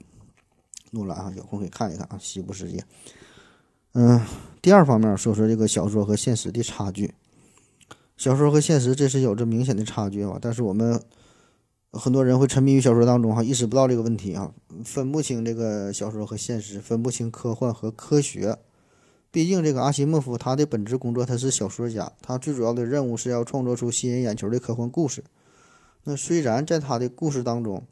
[0.90, 2.78] 诺兰啊，有空可以看一看啊，《西部世界》。
[3.94, 4.20] 嗯，
[4.60, 7.14] 第二方面说说这个小说和现实的差距。
[8.18, 11.02] 小说和现实这是有着明显的差距啊，但是我们
[11.92, 14.52] 很多人会沉迷于小说当中哈，意识不到这个问题啊，
[14.84, 18.58] 分不清这个小说和现实，分不清科幻和科学。
[19.30, 25.24] 毕竟这个阿西莫夫他的本职工作他是小说家，他最主要的任务是要创作出吸引眼球的科幻故事。
[26.04, 27.84] 那虽然在他的故事当中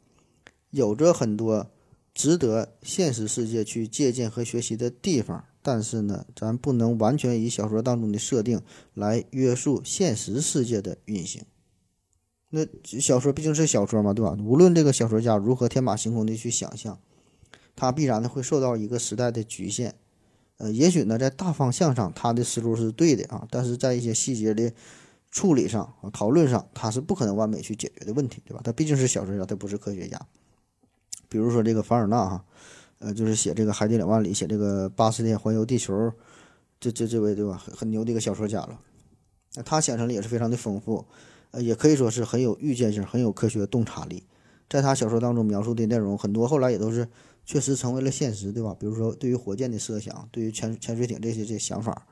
[0.69, 1.67] 有着很多
[2.13, 5.43] 值得现实世界去借鉴和学习的地方。
[5.67, 8.61] 但是呢，咱不能完全以小说当中的设定
[8.93, 11.41] 来约束现实世界的运行。
[12.55, 14.37] 那小说毕竟是小说嘛，对吧？
[14.39, 16.97] 无论这个小说家如何天马行空的去想象，
[17.75, 19.95] 他必然的会受到一个时代的局限。
[20.57, 24.71] 呃，也许呢，在大方向上他的思路是对的啊，但是在一些细节的
[25.29, 28.61] 处理上、讨论上，他是不可能完美去解决的问题，对吧？
[28.63, 30.19] 他毕竟是小说家，他不是科学家。
[31.27, 32.45] 比如说这个凡尔纳哈。
[32.99, 35.93] 呃，就是写这个《海底两万里》，写这个《八十天环游地球》，
[36.79, 37.57] 这这这位对吧？
[37.57, 38.79] 很很牛的一个小说家了。
[39.55, 41.05] 那他想象力也是非常的丰富，
[41.55, 44.23] 呃，也可以说是很有预见性，很有科学洞察力。
[44.69, 47.07] 在他小说当中描述的内容很多，后来也都是
[47.45, 48.75] 确实成为了现实，对吧？
[48.77, 52.05] 比如说对于火箭的设想，对于潜潜水艇这些这些想法，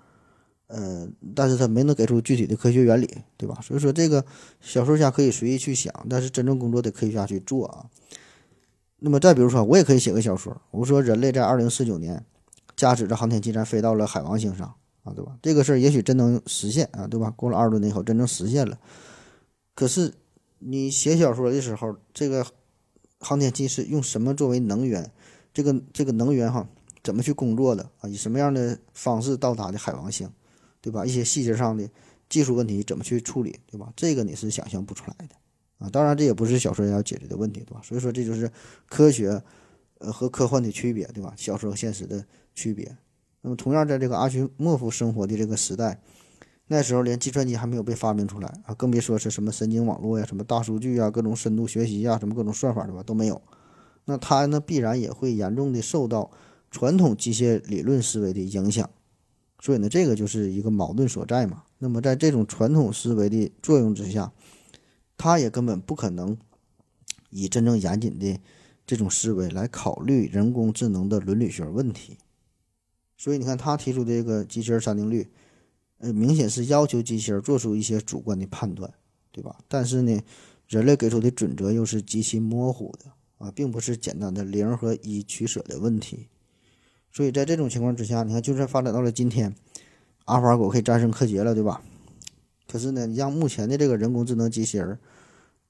[0.68, 3.60] 呃，但是他没能给出具体的科学原理，对吧？
[3.62, 4.24] 所以说这个
[4.62, 7.86] 小说家可以随意去想，但是真正工作的科学家去做啊。
[9.00, 10.62] 那么再比如说，我也可以写个小说。
[10.72, 12.24] 我说人类在二零四九年
[12.78, 15.36] 驾驶着航天器站飞到了海王星上啊，对吧？
[15.42, 17.30] 这个事儿也许真能实现啊，对吧？
[17.36, 18.78] 过了二十多年以后，真正实现了。
[19.76, 20.14] 可是
[20.60, 22.46] 你写小说的时候，这个
[23.20, 25.12] 航天器是用什么作为能源？
[25.54, 26.68] 这个这个能源哈，
[27.04, 28.10] 怎么去工作的啊？
[28.10, 30.30] 以什么样的方式到达的海王星，
[30.82, 31.06] 对吧？
[31.06, 31.88] 一些细节上的
[32.28, 33.92] 技术问题怎么去处理，对吧？
[33.96, 35.36] 这个你是想象不出来的。
[35.80, 37.82] 啊，当然这也不是小说要解决的问题，对吧？
[37.84, 38.50] 所以说这就是
[38.88, 39.44] 科学，
[40.00, 41.34] 呃和科幻的区别，对吧？
[41.38, 42.96] 小说和现实的区别。
[43.42, 46.02] 那么同样在这个阿西莫夫生活的这个时代，
[46.68, 53.04] 那时候连计算机还没有被发明出来啊，更别说是什么神经网络呀、什么大数据啊、各种深度学习呀、什么各种算法，对吧？
[53.04, 53.42] 都没有。
[54.06, 56.32] 那他呢，必然也会严重的受到
[56.72, 58.90] 传统机械理论思维的影响。
[59.60, 61.64] 所以呢，这个就是一个矛盾所在嘛。
[61.80, 64.32] 那么在这种传统思维的作用之下，
[65.18, 66.38] 他也根本不可能
[67.30, 68.40] 以真正严谨的
[68.86, 72.18] 这种思维来考虑人工智能的伦理学问题，
[73.18, 75.32] 所以你看他提出的这个机器人三定律，
[76.04, 78.94] 呃，明显是要求机器人做出一些主观的判断，
[79.32, 79.56] 对吧？
[79.70, 80.22] 但是呢，
[80.68, 83.06] 人类给出的准则又是极其模糊的
[83.38, 86.28] 啊，并不是简单的零和一取舍的问题。
[87.10, 89.56] 所以在这种情况之下，你看，就算发展到了今天，
[90.26, 91.82] 阿尔法狗可以战胜柯洁了，对吧？
[92.68, 95.00] 可是呢，你像目前的这个人工智能机器人，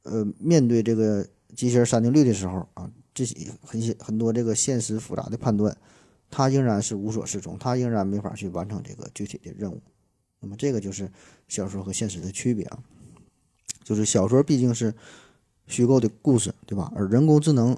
[0.02, 1.24] 呃，面对这个
[1.56, 5.78] 机器人三定律的时候啊，这些很很多这个现实复杂的判断，
[6.32, 9.80] 它仍然是无所适从，它仍然没法去完成这个具体的任务。
[10.44, 11.10] 那么这个就是
[11.48, 12.78] 小说和现实的区别啊，
[13.84, 14.94] 就是小说毕竟是
[15.66, 16.92] 虚构的故事，对吧？
[16.96, 17.76] 而人工智能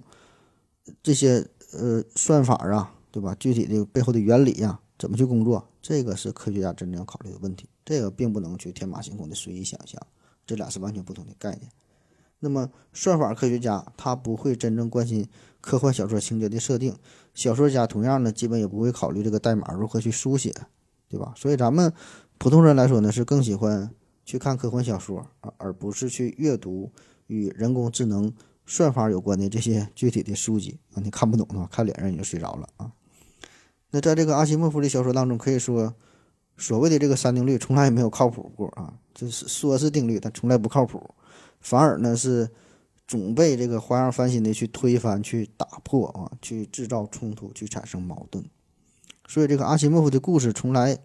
[1.01, 3.35] 这些呃算法啊，对吧？
[3.39, 7.69] 具体的背后的原理呀，怎么去工作，这个是科学家真正要考虑的问题。
[7.85, 10.01] 这个并不能去天马行空的随意想象，
[10.45, 11.69] 这俩是完全不同的概念。
[12.39, 15.27] 那么，算法科学家他不会真正关心
[15.61, 16.95] 科幻小说情节的设定，
[17.33, 20.53] 小说家同样呢，基本也不会考虑这个代码如何去书写，
[21.07, 21.33] 对吧？
[21.37, 21.93] 所以咱们
[22.37, 23.91] 普通人来说呢，是更喜欢
[24.23, 26.91] 去看科幻小说啊，而不是去阅读
[27.27, 28.33] 与人工智能
[28.65, 31.01] 算法有关的这些具体的书籍啊。
[31.03, 32.91] 你看不懂的话，看脸上你就睡着了啊。
[33.91, 35.93] 那在这个阿西莫夫的小说当中，可以说。
[36.57, 41.13] 所谓的这个三定律从来也没有靠谱过啊，就是说是定律，但从来不靠谱，
[41.59, 42.49] 反而呢是
[43.05, 48.41] 总被这个花样翻新的去推翻、去打破啊，去制造冲突、去产生矛盾。
[49.27, 50.97] 所以这个阿西莫夫的故事从来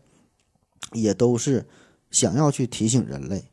[0.92, 1.66] 也都是
[2.10, 3.44] 想要去提醒人类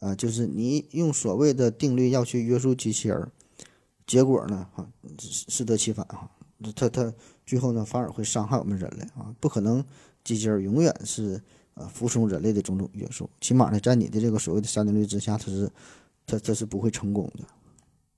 [0.00, 3.30] 啊，就是你用所谓的定律要去约束机器人，
[4.06, 4.86] 结果呢啊
[5.48, 6.30] 适得其反啊，
[6.74, 7.12] 他他
[7.46, 9.84] 最后呢反而会伤害我们人类啊，不可能。
[10.24, 11.42] 机器人永远是
[11.74, 15.68] 呃服从人类的种种约束，起码呢，在你的这个所谓的三定律之下，它是
[16.24, 17.42] 它它是不会成功的。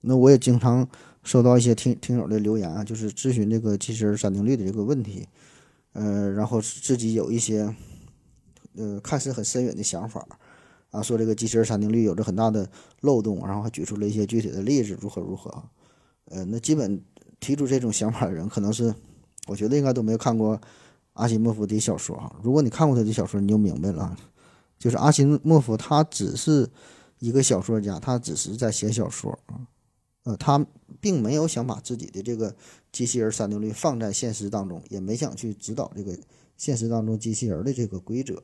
[0.03, 0.87] 那我也经常
[1.23, 5.27] 收到一些听听友的留言啊，就是咨询这个机器人三定律的这个问题，
[5.95, 7.75] 呃，然后自己有一些
[8.77, 10.27] 呃看似很深远的想法
[10.91, 12.69] 啊，说这个机器人三定律有着很大的
[13.01, 15.65] 漏洞，然后还举出了一些具体的例子，如何如何啊。
[16.27, 17.03] 呃，那基本
[17.41, 18.95] 提出这种想法的人，可能是
[19.47, 20.61] 我觉得应该都没有看过。
[21.15, 24.17] 阿西莫夫的小说啊，如果你看过他的小说，你就明白了，
[24.81, 26.69] 就是阿西莫夫他只是
[27.21, 29.63] 一个小说家，他只是在写小说啊，
[30.25, 30.67] 呃，他
[31.01, 32.57] 并没有想把自己的这个
[32.91, 36.19] 机器人三定律放在现实当中，也没想去指导这个
[36.57, 38.43] 现实当中机器人的这个规则。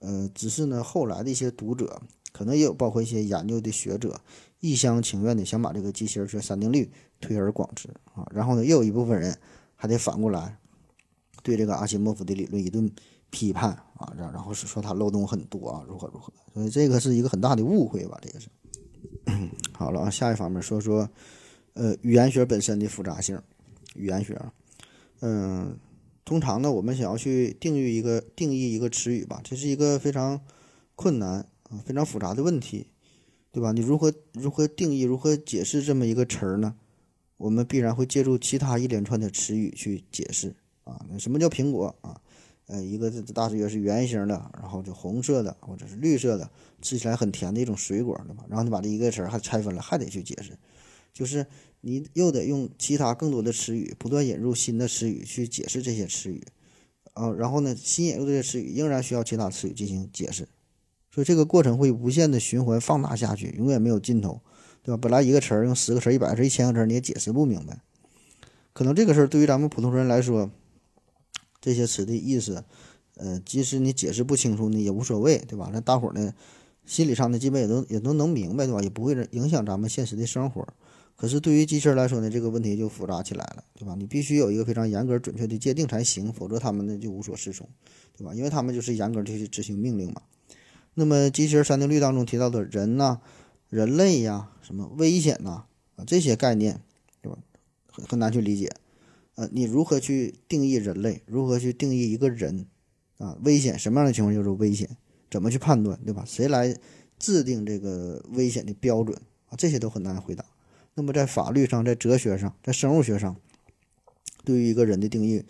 [0.00, 4.20] 呃，只是呢，后来的一些读者，可能也有包括一些研究的学者，
[4.58, 8.26] 一厢情愿的想把这个机器人学三定律推而广之啊。
[8.32, 9.38] 然后呢，又有一部分人
[9.76, 10.58] 还得反过来
[11.42, 12.90] 对这个阿西莫夫的理论一顿
[13.30, 16.32] 批判啊，然然后是说他漏洞很多啊，如何如何。
[16.52, 18.48] 所以这个是一个很大的误会吧，这个是。
[19.72, 21.08] 好了啊，下一方面说说，
[21.74, 23.40] 呃，语言学本身的复杂性。
[23.96, 24.40] 语言学，
[25.20, 25.76] 嗯，
[26.30, 30.40] 通常呢，我们想要去定义一个定义一个词语吧，这是一个非常
[30.94, 32.86] 困难啊、非常复杂的问题，
[33.50, 33.72] 对吧？
[33.72, 36.76] 你如何如何定义、如何解释这么一个词儿呢？
[37.36, 41.04] 我们必然会借助其他一连串的词语去解释啊。
[41.10, 42.20] 那什么叫苹果啊？
[42.68, 46.48] 呃，一个大约是圆形的，然后就红色的或者是绿色的，
[46.80, 48.44] 吃起来很甜的一种水果，对吧？
[48.48, 50.56] 然后你把这一个词儿还拆分了，还得去解释，
[51.12, 51.44] 就是
[51.80, 56.44] 你又得用其他更多的词语，不断引入新的词语去解释这些词语，
[57.14, 60.48] 啊，然后呢，新引入这些词语仍然需要其他词语进行解释，
[61.10, 64.40] 所以这个过程会无限的循环放大下去，永远没有尽头，
[64.82, 64.98] 对吧？
[65.00, 67.80] 本来一个词儿用十个词儿、一百个词儿、一千个词儿你也解释不明白，
[68.72, 70.50] 可能这个事儿对于咱们普通人来说。
[71.62, 72.64] 这些词的意思，
[73.16, 75.68] 呃，即使你解释不清楚呢，也无所谓，对吧？
[75.70, 76.32] 那大伙儿呢，
[76.86, 78.80] 心理上呢，基本也都也都能明白，对吧？
[78.80, 80.66] 也不会影响咱们现实的生活。
[81.20, 83.94] 可是对于机器人来说呢，这个问题就复杂起来了，对吧？
[83.94, 87.68] 你必须有一个非常严格准确的界定才行，否则他们呢就无所适从，
[88.16, 88.32] 对吧？
[88.34, 90.22] 因为他们就是严格的去执行命令嘛。
[90.94, 93.20] 那么机器人三定律当中提到的人呐、
[93.68, 95.64] 人类呀、什么危险呐
[95.96, 96.80] 啊这些概念，
[97.20, 97.38] 对吧？
[97.92, 98.72] 很很难去理解。
[99.34, 101.20] 呃，你如何去定义人类？
[101.26, 102.64] 如何去定义一个人？
[103.18, 104.88] 啊，危险什么样的情况就是危险？
[105.30, 106.24] 怎么去判断，对吧？
[106.26, 106.74] 谁来
[107.18, 109.52] 制定这个危险的标准啊？
[109.58, 110.42] 这些都很难回答。
[111.00, 113.36] 那么在法律上、在哲学上、在生物学上，
[114.44, 115.44] 对于一个人的定义，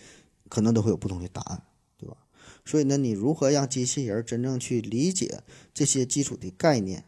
[0.48, 1.62] 可能都会有不同的答案，
[1.98, 2.16] 对吧？
[2.64, 5.40] 所以呢，你如何让机器人真正去理解
[5.74, 7.04] 这些基础的概念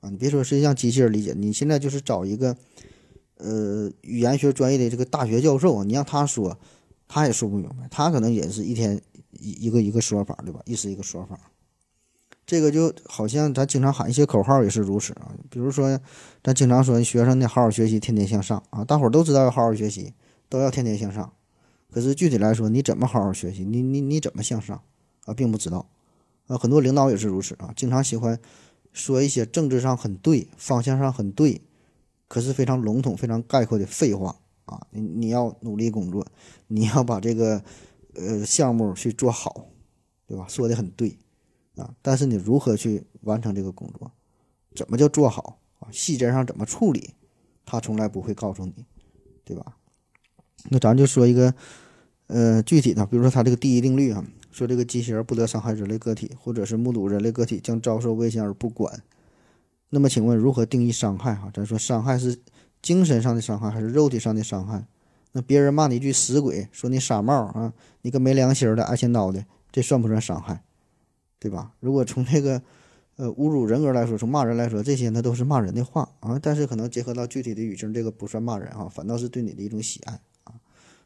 [0.00, 0.10] 啊？
[0.10, 2.56] 你别说是让机器人理解，你现在就是找一个。
[3.38, 6.58] 呃，语言学专业的这个大学教授，你让他说，
[7.06, 8.98] 他也说不明白，他可能也是一天
[9.32, 10.62] 一一个一个说法，对吧？
[10.64, 11.38] 一时一个说法。
[12.46, 16.00] 这个就好像咱经常喊一些口号也是如此啊，比如说
[16.42, 20.14] 咱经常说学生呢好好学习，天天向上啊，大伙儿都知道要好好学习，
[20.48, 21.32] 都要天天向上。
[21.90, 23.64] 可是具体来说，你怎么好好学习？
[23.64, 24.80] 你你你怎么向上
[25.24, 25.34] 啊？
[25.34, 25.88] 并不知道
[26.46, 26.56] 啊。
[26.56, 28.38] 很多领导也是如此啊，经常喜欢
[28.92, 31.60] 说一些政治上很对，方向上很对。
[32.28, 34.84] 可是非常笼统、非常概括的废话啊！
[34.90, 36.26] 你你要努力工作，
[36.66, 37.62] 你要把这个
[38.14, 39.66] 呃项目去做好，
[40.26, 40.44] 对吧？
[40.48, 41.16] 说的很对
[41.76, 44.10] 啊，但是你如何去完成这个工作？
[44.74, 45.88] 怎么叫做好啊？
[45.92, 47.14] 细节上怎么处理？
[47.64, 48.84] 他从来不会告诉你，
[49.44, 49.76] 对吧？
[50.70, 51.54] 那咱就说一个
[52.28, 59.02] 呃具体的，比如说他这个第一定律啊，说这个机器人不得伤害人类个体，或者是目睹人类个体将遭受危险而不管。
[59.90, 61.34] 那么，请问如何定义伤害？
[61.34, 62.38] 哈，咱说伤害是
[62.82, 64.86] 精神上的伤害还是肉体上的伤害？
[65.32, 70.62] 那别人骂你一句死鬼，说你傻帽啊，你个没良心的爱钱刀的，这算不算伤害？
[71.38, 71.72] 对吧？
[71.80, 72.62] 如果从这个
[73.16, 76.38] 呃侮辱人格来说，从骂人来说，这些那都是骂人的话啊。
[76.42, 80.54] 但是可能结合到具体的语境，这个不算骂人啊，反倒是对你的一种喜爱啊。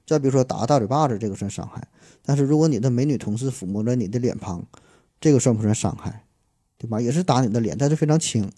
[0.06, 1.88] 再比如说打个大嘴巴子，这个算伤害。
[2.24, 4.66] 但是如果你的美女同事抚摸着你的脸庞，
[5.20, 6.24] 这个算不算伤害？
[6.78, 7.00] 对吧？
[7.00, 8.50] 也是打你的脸，但是非常轻。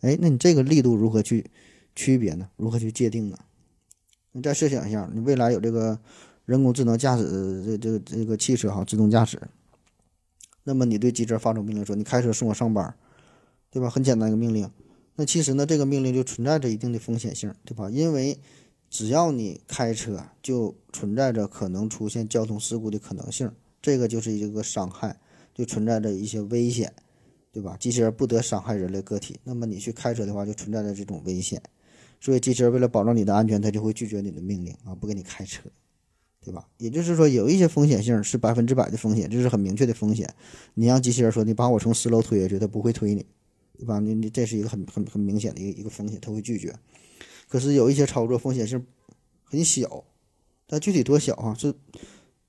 [0.00, 1.50] 哎，那你这个力度如何去
[1.96, 2.48] 区别呢？
[2.56, 3.38] 如何去界定呢？
[4.32, 5.98] 你再设想一下，你未来有这个
[6.44, 9.40] 人工智能驾驶这这个这个汽车哈，自动驾驶，
[10.64, 12.94] 那么你对机器人发出命令说：“你开车送我上班，
[13.70, 14.68] 对吧？”很简单一个命令。
[15.14, 17.88] 那其实呢，这个命令就存在着一定的风险性，对吧？
[17.88, 18.38] 因为
[18.90, 25.20] 只要你开车，就存在着可能出现交通事故的可能性，这个就是一个伤害，
[25.54, 26.92] 就存在着一些危险。
[27.52, 27.76] 对吧？
[27.78, 31.62] 机器人不得伤害人类个体，那么你去开车的话，就存在着这种危险。
[32.20, 35.62] 所以机器人为了保证你的安全，它就会拒绝你的命令啊，不给你开车，
[36.44, 36.68] 对吧？
[36.76, 40.28] 也就是说，有一些风险性是百分之百的风险，这是很明确的风险。
[40.74, 43.24] 你让机器人说你把我从十楼推下去，它不会推你，
[43.78, 43.98] 对吧？
[43.98, 46.74] 你你这是一个很很很明显的一个一个风险，它会拒绝。
[47.48, 48.84] 可是有一些操作风险性
[49.42, 50.04] 很小，
[50.66, 51.54] 但具体多小啊？
[51.54, 51.74] 是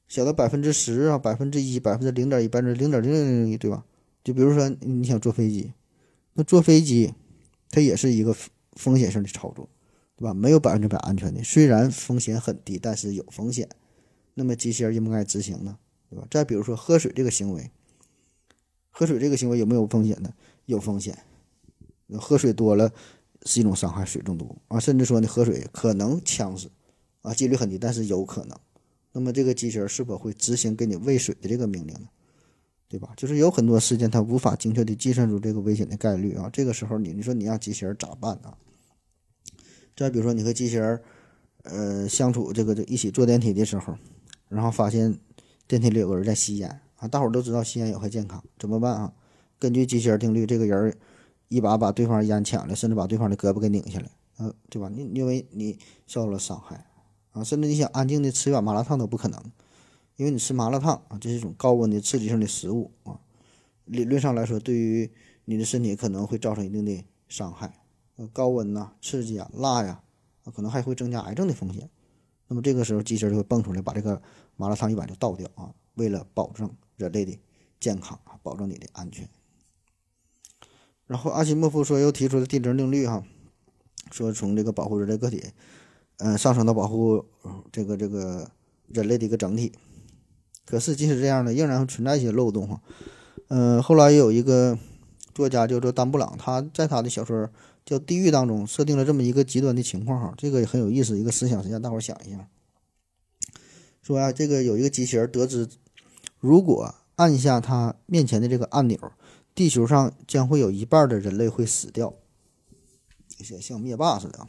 [0.07, 3.85] 小到百分之十啊，百分之一，百分之零点一，百分之零点零零零一，对吧？
[4.23, 5.71] 就比如说你想坐飞机，
[6.33, 7.13] 那坐飞机
[7.69, 8.35] 它也是一个
[8.73, 9.69] 风险性的操作，
[10.17, 10.33] 对吧？
[10.33, 13.69] 没有百分之百安全的，虽然风险很低，但是有风险。
[14.35, 15.79] 那么机器人应不该执行呢？
[16.11, 16.27] 对吧？
[16.29, 17.71] 再比如说喝水这个行为，
[18.91, 20.31] 喝水这个行为有没有风险呢？
[20.67, 21.17] 有风险。
[22.19, 22.91] 喝水多了
[23.45, 26.69] 是一种伤害，水中毒啊，甚至说你喝水可能呛死
[27.21, 28.55] 啊，几率很低，但是有可能。
[29.11, 32.09] 那么这个机器人是否会执行给你喂水的这个命令呢？
[32.87, 33.13] 对吧？
[33.17, 36.49] 就是有很多事件它无法精确的计算出这个危险的概率啊。
[36.53, 38.55] 这个时候你你说你让机器人咋办啊？
[39.95, 41.01] 再比如说你和机器人
[41.63, 43.97] 呃相处这个就一起坐电梯的时候，
[44.49, 45.19] 然后发现
[45.67, 49.13] 电梯里有个人在吸烟啊，大伙儿都知道吸烟有害健康，怎么办啊？
[49.57, 50.95] 根据机器人定律，这个人
[51.47, 54.89] 一把把对方烟抢了，甚至把对方的胳膊给拧下来，呃，对吧？
[54.89, 55.77] 你因为你
[56.07, 56.85] 受到了伤害
[57.31, 59.41] 啊，甚至你想安静的吃一碗麻辣烫都不可能，
[60.17, 63.19] 因为你吃麻辣烫啊，这是一种高温的刺激性的食物啊，
[63.85, 65.09] 理论上来说，对于
[65.45, 67.81] 你的身体可能会造成一定的伤害。
[68.17, 70.01] 呃，高温呐、刺激啊、辣呀，
[70.43, 71.89] 啊，可能还会增加癌症的风险。
[72.47, 74.21] 那么这个时候，机器人就会蹦出来，把这个
[74.55, 77.39] 麻辣烫一碗就倒掉啊，为了保证人类的
[77.79, 79.27] 健康啊，保证你的安全。
[81.07, 83.23] 然后阿西莫夫说又提出了地质定律哈，
[84.11, 85.43] 说从这个保护人类个体，
[86.17, 87.25] 嗯，上升到保护
[87.71, 88.49] 这个这个
[88.87, 89.71] 人类的一个整体。
[90.65, 92.81] 可是即使这样呢，仍然存在一些漏洞哈。
[93.49, 94.77] 嗯，后来有一个
[95.35, 97.47] 作家叫做丹布朗，他在他的小说
[97.85, 102.47] 叫《地狱》当中设定了这么一个极端的情况哈，这个也很有意思，一个思想实验，大伙儿想一下。
[104.01, 105.67] 说啊，这个有一个机器人得知，
[106.39, 108.97] 如果按下他面前的这个按钮。
[109.53, 112.13] 地球上将会有一半的人类会死掉，
[113.37, 114.45] 些像灭霸似的，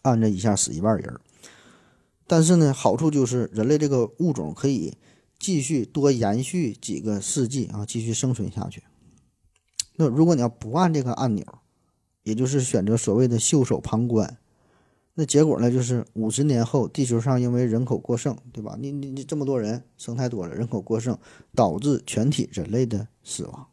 [0.00, 1.20] 按着一下死一半人。
[2.26, 4.96] 但是呢，好处就是人类这个物种可以
[5.38, 8.82] 继续多延续几个世纪啊，继续生存下去。
[9.96, 11.44] 那如果你要不按这个按钮，
[12.22, 14.38] 也就是选择所谓的袖手旁观，
[15.14, 18.76] 那结果呢，就是五十年后地球上因为人口过剩，对吧？
[18.80, 21.16] 你你你这么多人生太多了，人口过剩
[21.54, 23.66] 导致全体人类的死亡。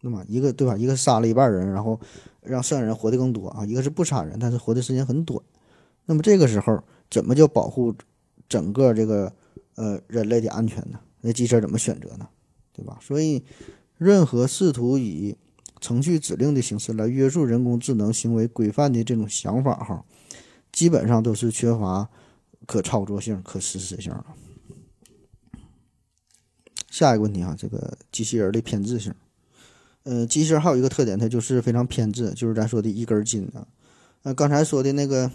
[0.00, 0.76] 那么一个对吧？
[0.76, 2.00] 一个杀了一半人，然后
[2.40, 3.64] 让剩下人活得更多啊。
[3.66, 5.42] 一个是不杀人，但是活的时间很短。
[6.06, 7.94] 那么这个时候怎么叫保护
[8.48, 9.32] 整个这个
[9.76, 11.00] 呃人类的安全呢？
[11.20, 12.28] 那机器人怎么选择呢？
[12.72, 12.98] 对吧？
[13.00, 13.42] 所以
[13.96, 15.36] 任何试图以
[15.80, 20.04] 程序指令的形式来约束人工智能行为规范的这种想法哈，
[20.72, 22.08] 基本上都是缺乏
[22.66, 24.14] 可操作性、可实施性。
[26.90, 29.14] 下一个问题哈，这个机器人的偏执性。
[30.04, 33.66] 呃，机器人还有一个特点，它就是非常偏执，就是咱说的一根筋啊。
[34.22, 35.30] 那刚才说的那个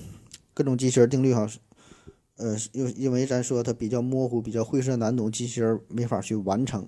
[0.54, 1.50] 各种机器人定律哈，
[2.38, 6.88] 呃，因因为咱说它比较模糊、比较晦涩难懂，机器人没法去完成。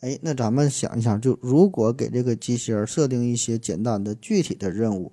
[0.00, 5.12] 哎，那咱们想一想，就如果给这个机器人设定一些简单的、具体的任务，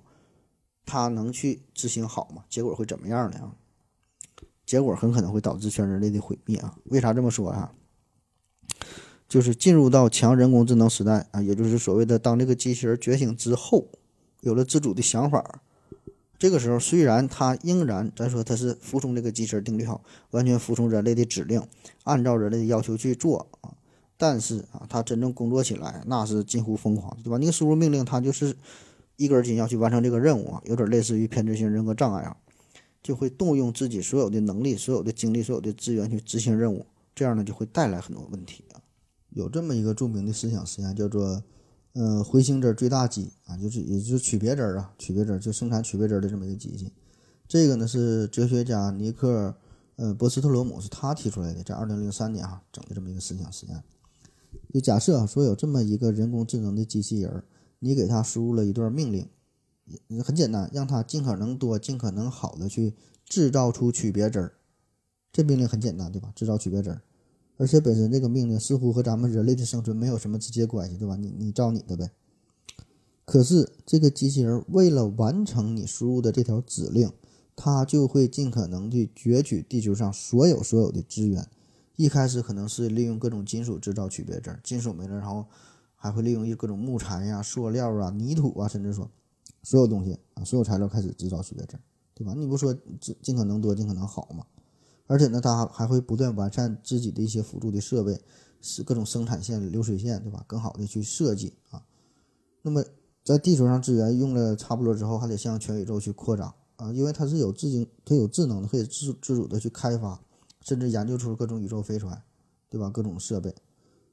[0.86, 2.44] 它能去执行好吗？
[2.48, 3.52] 结果会怎么样呢？
[4.64, 6.76] 结果很可能会导致全人类的毁灭啊！
[6.84, 7.72] 为啥这么说啊？
[9.28, 13.88] 就是进入到强人工智能时代啊，也就是所谓的当这个机器人觉醒之后，
[14.40, 15.60] 有了自主的想法，
[16.38, 21.62] 这个时候虽然它仍然咱说它是服从这个机器人定律好，完全服从人类的指令，
[22.04, 23.72] 按照人类的要求去做啊，
[24.20, 27.38] 但是啊，他真正工作起来那是近乎疯狂，对吧？
[27.38, 28.54] 你输入命令，他就是
[29.16, 32.36] 一根筋要去完成这个任务啊，有点类似于偏执性人格障碍啊，
[33.00, 38.82] 就会动用自己所有的能力、所有的精力、所有的资源去执行任务，这样呢就会带来很多问题啊。
[39.30, 41.40] 有这么一个著名的思想实验，叫做
[41.94, 46.92] “呃回形针最大机”啊，就是也就是曲别针啊，曲别针就生产曲别针的这么一个机器。
[47.46, 49.54] 这个呢是哲学家尼克
[49.94, 53.80] 呃波斯特罗姆是他提出来的，在二零零三年啊整的这么一个思想实验。
[54.72, 57.42] 就假设说有这么一个人工智能的机器人，
[57.78, 59.26] 你给它输入了一段命令，
[60.22, 62.94] 很简单，让它尽可能多、尽可能好的去
[63.24, 64.52] 制造出曲别针儿。
[65.32, 66.32] 这命令很简单，对吧？
[66.34, 67.02] 制造曲别针儿。
[67.56, 71.16] 而且本身这个命令似乎和咱们人类的生存没有什么直接关系，对吧？
[71.16, 72.10] 你你照你的呗。
[73.24, 77.10] 可是这个机器人为了完成你输入的这条指令，
[77.56, 81.46] 它就会尽可能去攫取地球上所有所有的资源。
[81.98, 85.44] 一开始可能是利用各种金属制造曲别针，金属没了，然后
[85.96, 89.10] 还会利用一各种木材呀、塑料啊、泥土啊，甚至说
[89.64, 91.78] 所有东西啊，所有材料开始制造曲别针，
[92.14, 92.34] 对吧？
[92.36, 94.46] 你不说尽尽可能多、尽可能好吗？
[95.08, 98.20] 而且呢，它还会不断完善自己的一些辅助的设备，
[98.60, 100.44] 是各种生产线、流水线，对吧？
[100.46, 101.82] 更好的去设计啊。
[102.62, 102.84] 那么
[103.24, 110.22] 在地球上资源用了差不多之后，还得向全宇宙去扩张啊，因为它是有自经，它有智能的，可以自自主的去开发，
[110.68, 112.22] 甚至研究出各种宇宙飞船，
[112.68, 112.90] 对吧？
[112.90, 113.54] 各种设备，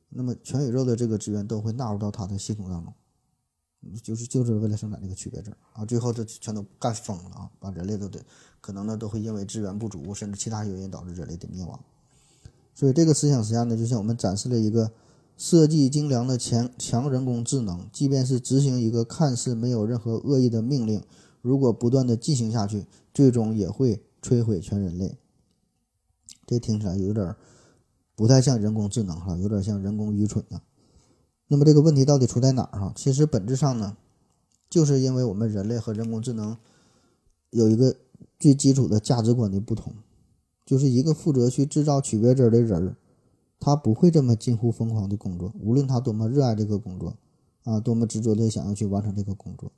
[0.08, 2.94] 那么全宇宙的这个资源都会纳入到它的系统当中。
[4.02, 8.24] 就是就是为了生产这个区别证啊，最后这全都干疯了啊，把人类都得
[8.62, 11.78] 可能呢都会因为资源不足，甚至其他原因导致人类的灭亡。
[12.74, 14.94] 所以这个思想实验呢，就像我们展示了一个
[15.36, 21.04] 设计精良的强强人工智能，即便是执行一个看似没有任何恶意的命令，
[21.42, 25.18] 如果不断的进行下去，最终也会摧毁全人类。
[26.46, 27.36] 这听起来有点
[28.16, 30.62] 不太像人工智能哈，有点像人工愚蠢呢。
[31.48, 32.94] 那么这个问题到底出在哪儿哈？
[32.96, 33.98] 其实本质上呢，
[34.70, 36.58] 就是因为我们人类和人工智能
[37.50, 37.96] 有一个
[38.40, 39.94] 最基础的价值观的不同，
[40.66, 42.98] 就是一个负责去制造曲别针的人儿，
[43.60, 47.18] 他不会这么近乎疯狂的工作，无论他多么热爱这个工作
[47.64, 49.72] 啊，多么执着的想要去完成这个工作。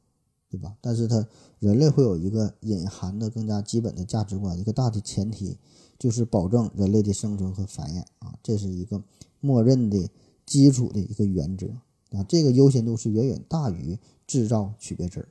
[0.49, 0.77] 对吧？
[0.79, 1.27] 但是它
[1.59, 5.57] 人类会有一个隐含的更加基本的价值观，一个大的前提
[5.97, 9.03] 就是保证人类的生存和繁衍啊，这是一个
[9.39, 10.09] 默认的
[10.45, 11.67] 基础的一个原则
[12.11, 15.29] 啊，这个优先度是远远大于制造曲别值儿。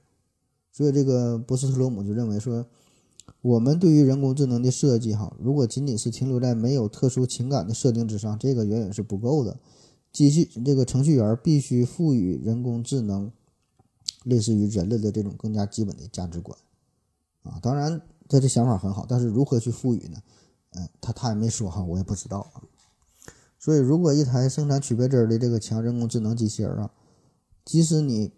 [0.72, 2.66] 所以这个波斯特罗姆就认为说，
[3.42, 9.58] 我们对于人工智能的设计哈，如果仅仅是停留在没有特殊情感的设定之上，这个远远是不够的。
[10.12, 13.32] 机器这个程序员必须赋予人工智能。
[14.24, 16.58] 类似于人类的这种更加基本的价值观，
[17.44, 20.20] 啊，当然他这想法很好，但是如何去赋予呢？
[20.76, 22.62] 哎，他他也没说哈，我也不知道啊。
[23.58, 26.90] 所以，如果一台生产曲别针的这个强人工智能机器人啊，
[27.64, 28.32] 即使你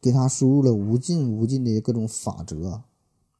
[0.00, 2.82] 给它输入了无尽无尽的各种法则、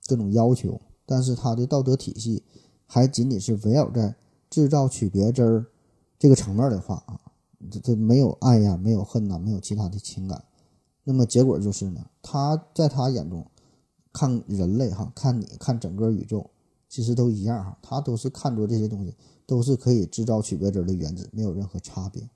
[0.07, 2.45] 各种要求，但是它的道德体系
[2.87, 4.17] 还仅仅是围绕在
[4.49, 5.67] 制造曲别针
[6.19, 7.21] 这个层面的话啊，
[7.71, 10.45] 这这没有爱呀，没有恨呐，没有其他的情感。
[11.05, 13.47] 那么结果就是呢，他在他眼中
[14.13, 16.51] 看人类哈，看你看整个宇宙，
[16.89, 19.15] 其实都一样哈，他都是看作这些东西
[19.47, 22.29] 都是可以制造曲别针的原子，没有任何差别，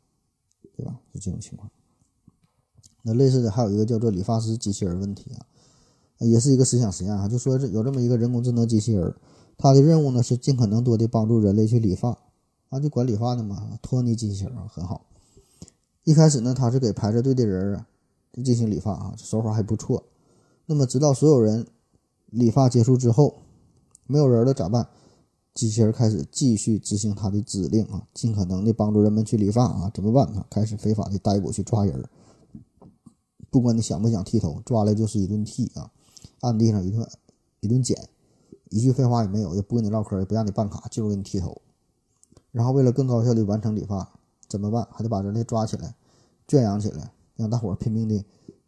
[0.76, 1.00] 对吧？
[1.12, 1.70] 是这种情况。
[3.02, 5.46] 那类似的还有一个叫做理发师机器人问题啊，
[6.18, 9.14] 也是一个思想实验哈，就说是有这么一个人工智能机器人，
[9.56, 12.18] 它的任务呢是尽可能多的帮助人类去理发
[12.68, 15.06] 啊，就管理发的嘛，托尼机器人很好。
[16.04, 17.86] 一开始呢，他是给排着队的人啊。
[18.42, 20.04] 进行理发啊，手法还不错。
[20.64, 21.66] 那么，直到所有人
[22.30, 23.42] 理发结束之后，
[24.06, 24.88] 没有人了咋办？
[25.54, 30.46] 机器人开始继续执行他的指令啊，尽可能的帮助人们去理发啊，怎么办啊？
[30.48, 32.04] 开始非法的逮捕去抓人，
[33.50, 35.90] 不管你想不想剃头，抓来就是一顿剃啊，
[36.40, 37.06] 按地上一顿
[37.60, 38.08] 一顿剪，
[38.70, 41.60] 一句废话也没有，也不跟你唠嗑，也不让你办卡，就是给你剃头。
[42.50, 44.12] 然后为了更高效的完成理发，
[44.48, 44.88] 怎么办？
[44.90, 45.94] 还得把人类抓起来，
[46.46, 47.12] 圈养起来。
[47.34, 48.24] 让大伙儿拼命的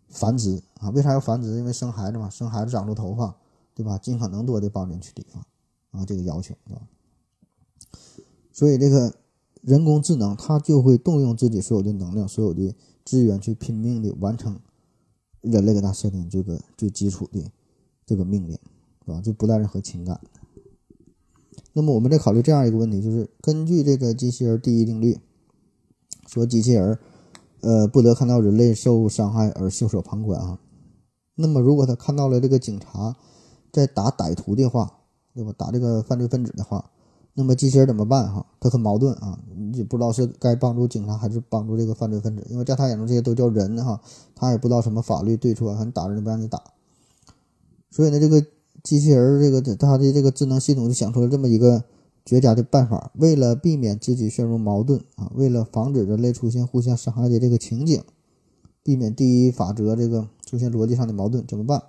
[0.09, 0.89] 繁殖啊！
[0.91, 1.55] 为啥要繁殖？
[1.59, 3.37] 因为生孩子嘛，生孩子长出头发，
[3.75, 3.99] 对吧？
[3.99, 5.41] 尽可能多的帮人去理发
[5.91, 6.83] 啊，这个要求，对吧？
[8.53, 9.15] 所以这个
[9.63, 14.59] 人工智能它就会动用自己所有的能量、所有的资源去拼命的完成
[15.41, 17.51] 人类给它设定这个最基础的
[18.07, 18.59] 这个命令，
[19.05, 19.21] 是吧？
[19.21, 20.21] 就不带任何情感。
[21.73, 25.19] 那么我们再考虑这样一个问题，就是根据这个机器人第一定律，
[26.27, 26.99] 说机器人。
[27.61, 30.61] 呃，不得看到人类受伤害而袖手旁观啊。
[31.37, 33.17] 那么，如果他看到了这个警察
[33.75, 34.91] 在打歹徒的话，
[35.35, 35.53] 对吧？
[35.59, 36.91] 打这个犯罪分子的话，
[37.35, 38.33] 那么机器人怎么办？
[38.33, 44.01] 哈，他很矛盾啊，你就不知道是该帮助警察还是帮助这个犯罪分子，因为在他眼中这些都叫人哈，
[44.35, 46.63] 他也不知道什么法律对错，你打人不让你打。
[47.91, 48.41] 所以呢，这个
[48.83, 51.85] 机器人这个的他的这个智能系统就想出了这么一个。
[52.27, 58.03] 绝佳的办法，为了避免自己陷入矛盾啊，为了防止人类出现互相伤害的这个情景，
[58.83, 61.83] 避免第一法则这个出现逻辑上的矛盾，怎么办？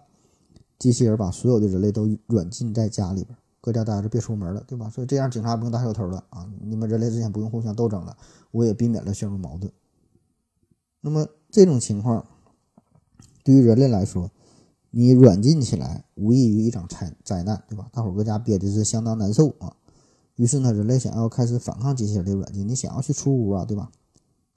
[0.78, 4.90] 机器人把所有的人类都软禁在家里边，搁家待着，别出门了，对吧？
[4.90, 8.16] 所以这样警察不用打小偷了啊，你们人类之间不用互相斗争了，
[8.52, 9.72] 我也避免了陷入矛盾。
[11.02, 12.26] 那么这种情况
[13.44, 14.32] 对于人类来说，
[14.92, 17.90] 你软禁起来无异于一场灾灾难，对吧？
[17.92, 19.76] 大伙搁家憋的是相当难受啊。
[20.36, 23.92] 于是呢，人类想要开始反抗机器人的软件，你想要去出屋啊，对吧？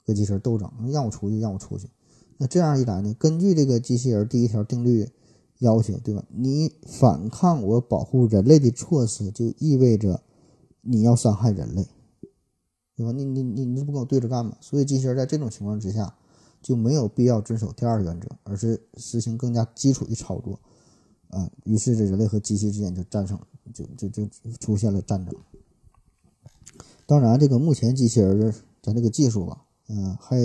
[0.05, 1.89] 跟机器人斗争，让我出去，让我出去。
[2.37, 5.09] 那这样一来呢，根据这个机器人第一条定律
[5.59, 6.25] 要求，对吧？
[6.29, 10.21] 你反抗我保护人类的措施，就意味着
[10.81, 11.87] 你要伤害人类，
[12.95, 13.11] 对吧？
[13.11, 14.57] 你你你你不跟我对着干吗？
[14.61, 16.15] 所以机器人在这种情况之下
[16.61, 20.59] 就没有必要遵守第二原则，而是实行更加基础的操作
[21.29, 21.49] 啊。
[21.65, 23.39] 于是这人类和机器之间就战胜，
[23.73, 24.27] 就就就
[24.59, 25.35] 出现了战争。
[27.05, 30.37] 当然，这个目前机器人咱这个技术吧，嗯，还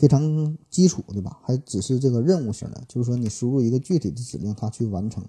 [0.00, 1.38] 非常基础，对吧？
[1.44, 5.22] 还只是这个任务型的，就是说你输入一个具体的指令，它去完成，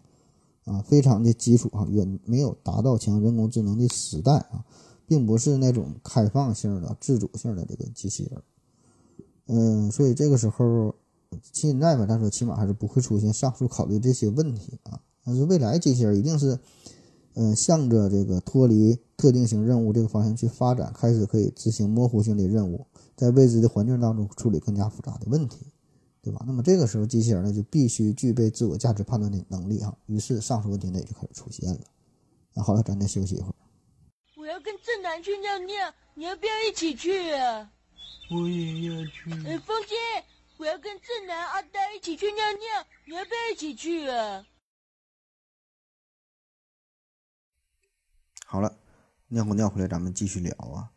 [0.64, 4.66] 啊，非常的基础啊，远没有达到强人工智能的时代啊，
[5.06, 8.42] 并不是那种开放性的、自主性的这个机器人。
[9.48, 10.96] 嗯，所以这个时候
[11.54, 15.00] 现在吧，他说起码还是不会出现上述考虑这些问题啊。
[15.24, 16.58] 但是未来机器人一定是。
[17.34, 22.86] 嗯，向着这个脱离特定型任务这个方向去发展，开始可以执行模糊性的任务，
[23.22, 25.72] 在未知的环境当中处理更加复杂的问题，
[26.24, 26.44] 对吧？
[26.48, 29.96] 那么这个时候，机器人呢就必须具备自我价值判断的能力啊。
[30.08, 31.82] 于是上述问题呢也就开始出现了。
[32.56, 33.56] 那好了，咱再休息一会儿。
[34.38, 37.72] 我要跟正南去尿尿，你要不要一起去啊？
[38.32, 39.30] 我也要去。
[39.46, 39.96] 呃，风心，
[40.58, 44.44] 我要跟正南、阿呆一起去尿尿，你要不要一起去啊？
[48.48, 48.76] 好了，
[49.28, 50.92] 尿过尿回来，咱们继续聊啊。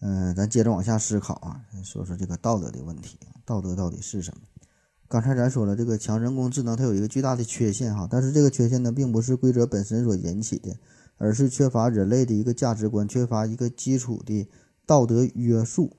[0.00, 3.18] 嗯、咱接着往下思考啊，说说这个道德的问题。
[3.44, 4.42] 道德到底是什么？
[5.08, 10.76] 刚才咱说了，这个强人工智能它有一个巨大的缺陷哈，但是这个缺陷呢，并不是规则本身所引起的，
[11.16, 14.46] 而是缺乏人类的一个价值观，缺乏一个基础的
[14.84, 15.96] 道德约束。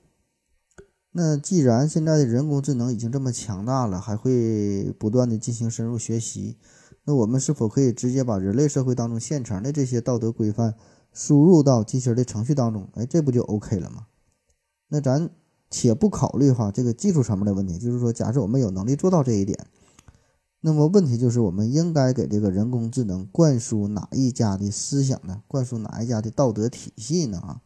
[1.12, 6.56] 那既然现在的人工智能已经这么强大了，还会不断的进行深入学习，
[7.02, 10.76] 那我们是否可以直接把人类社会当中现成的这些道德规范
[11.12, 12.88] 输入到机器人的程序当中？
[12.94, 14.06] 哎，这不就 OK 了吗？
[14.88, 15.30] 那咱
[15.70, 19.66] 且不考虑哈这个技术层面的问题，就是说，假设我们有能力做到这一点，
[20.60, 25.42] 那么问题就是我们应该给这个人工智能灌输哪一家的思想呢？
[25.46, 27.38] 灌输哪一家的道德体系呢？
[27.38, 27.60] 啊？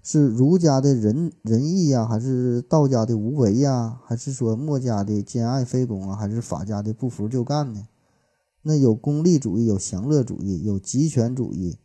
[0.00, 7.88] 是儒家的仁仁义呀，还是道家的无为呀，还是说墨家的兼爱非攻啊，还是法家的不服就干呢？
[8.62, 11.76] 那有功利主义，有享乐主义，有极权主义，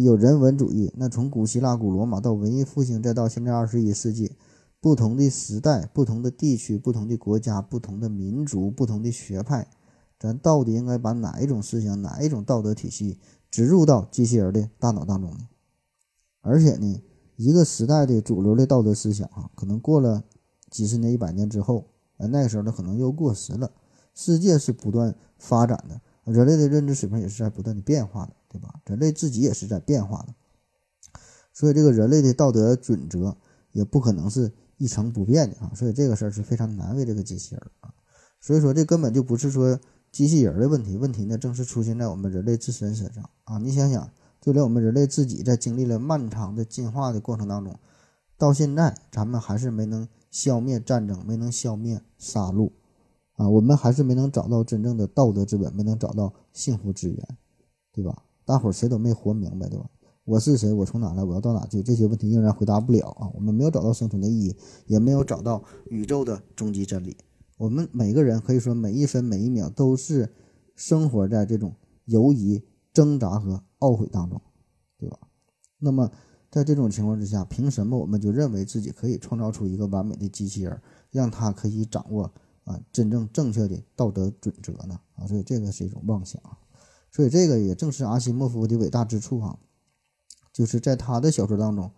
[0.00, 0.92] 有人文主义。
[0.96, 4.32] 那从古希腊、古罗马到文艺复兴，再到现在二十一世纪，
[4.80, 9.68] 不同的时代、不同的地区、不同的国家、不同的民族、不同的学派，
[10.18, 13.18] 咱到底应该把哪一种思想、哪一种道德体系
[13.50, 15.48] 植入到机器人的大脑当中呢？
[16.40, 17.02] 而且呢？
[17.36, 20.22] 一个时代的主流的道德思想啊，可能过了
[20.70, 21.86] 几十年、一百年之后，
[22.18, 23.72] 呃，那个时候呢可能又过时了。
[24.14, 28.80] 世界是不断发展的，人类的认知水平也是在不断的变化的，对吧？
[28.84, 30.34] 人类自己也是在变化的，
[31.52, 33.36] 所以这个人类的道德准则
[33.72, 35.72] 也不可能是一成不变的啊。
[35.74, 37.92] 所以这个事儿是非常难为这个机器人啊。
[38.40, 39.80] 所以说这根本就不是说
[40.10, 43.58] 机器人的问题，问题呢正是出现在我们人类自身身上啊。
[43.58, 44.10] 你想想。
[44.44, 47.78] 就连我们人类自己在经历了漫长的进化的过程当中，
[48.36, 52.72] 到现在咱们还是没能消灭战争，没能消灭杀戮，
[53.36, 57.28] 啊，我们还是没能找到真正的道德之本，没能找到幸福之源，
[57.92, 58.24] 对吧？
[58.44, 59.88] 大伙儿谁都没活明白，对吧？
[60.24, 60.72] 我是谁？
[60.72, 61.24] 我从哪来？
[61.24, 61.82] 我要到哪去？
[61.82, 63.30] 这些问题仍然回答不了啊！
[63.34, 67.16] 我们没有找到生存的意义，也没有找到宇宙的终极真理。
[67.58, 70.32] 我们每个人可以说每一分每一秒都是
[70.76, 71.74] 生活在这种
[72.04, 72.62] 犹疑、
[72.92, 73.62] 挣扎和。
[73.82, 74.40] 懊悔当中，
[74.96, 75.18] 对吧？
[75.78, 76.08] 那么
[76.52, 80.80] 在这种情况之下，凭什么我们就认为自己可以创造出一个完美的机器人，
[81.10, 82.32] 让它可以掌握
[82.62, 85.00] 啊真正正确的道德准则呢？
[85.16, 86.40] 啊，所以这个是一种妄想。
[87.12, 89.58] 所以这个也正是阿西莫夫的伟大之处啊，
[90.52, 91.90] 就是在他的小说当中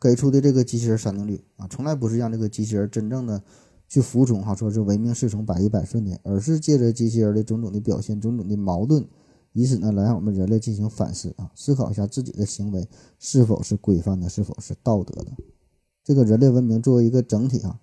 [0.00, 3.42] 给出的这个机器人三定律啊，从来不是让这个机器人真正的
[3.88, 9.08] 去服从哈，说是唯命是从、百依百顺的，而是借着机器人的种种的表现、种种的矛盾。
[9.52, 12.86] 以此呢，来让我们人类进行反思啊，思考一下自己的行为
[13.18, 15.32] 是否是规范的，是否是道德的。
[16.04, 17.80] 这个人类文明作为一个整体啊，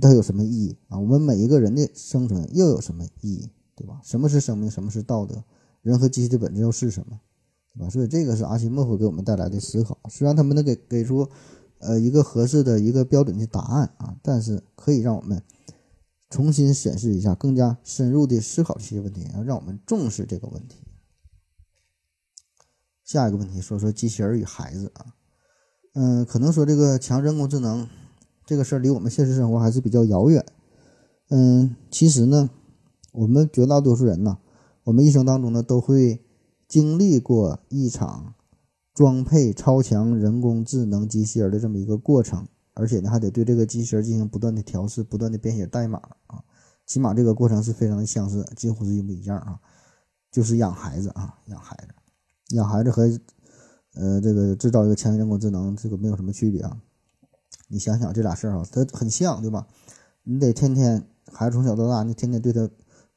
[0.00, 0.98] 它有什么意义啊？
[0.98, 4.00] 我们每一个人的生存又有什么意义，对吧？
[4.04, 4.70] 什么是生命？
[4.70, 5.42] 什么是道德？
[5.86, 7.20] 人和机器的本质又是什么？
[7.74, 7.90] 对吧？
[7.90, 9.98] 所以这个是阿西莫夫给我们带来的思考。
[10.08, 11.28] 虽然他们能给给出
[11.78, 15.42] 呃一个合适的一个标准的答案啊，但是可以让我们。
[16.28, 20.76] 重新审视一下，更加深入的思考这些问题，让我们重视这个问题。
[23.04, 25.14] 下一个问题，说说机器人与孩子啊，
[25.94, 27.88] 嗯，可能说这个强人工智能
[28.44, 30.44] 这个事儿离我们现实生活还是比较遥远。
[31.28, 32.50] 嗯，其实呢，
[33.12, 34.38] 我们绝大多数人呢，
[34.86, 36.24] 我们一生当中呢都会
[36.66, 38.34] 经历过一场
[38.94, 42.48] 装配超强人工智能机器人的这么一个过程。
[42.78, 46.44] 而且呢，还得对这个机器人进行不断的调试，不断的编写代码啊，
[46.84, 49.58] 起码这个过程是非常的相似，几乎是一模一样啊。
[50.30, 53.04] 就是养孩子啊，养孩子，养孩子和
[53.94, 56.76] 呃这个制造一个强人工智能这个没有什么区别啊。
[57.68, 59.66] 你想想这俩事儿啊，它很像，对吧？
[60.24, 62.68] 你得天天孩子从小到大，你天天对他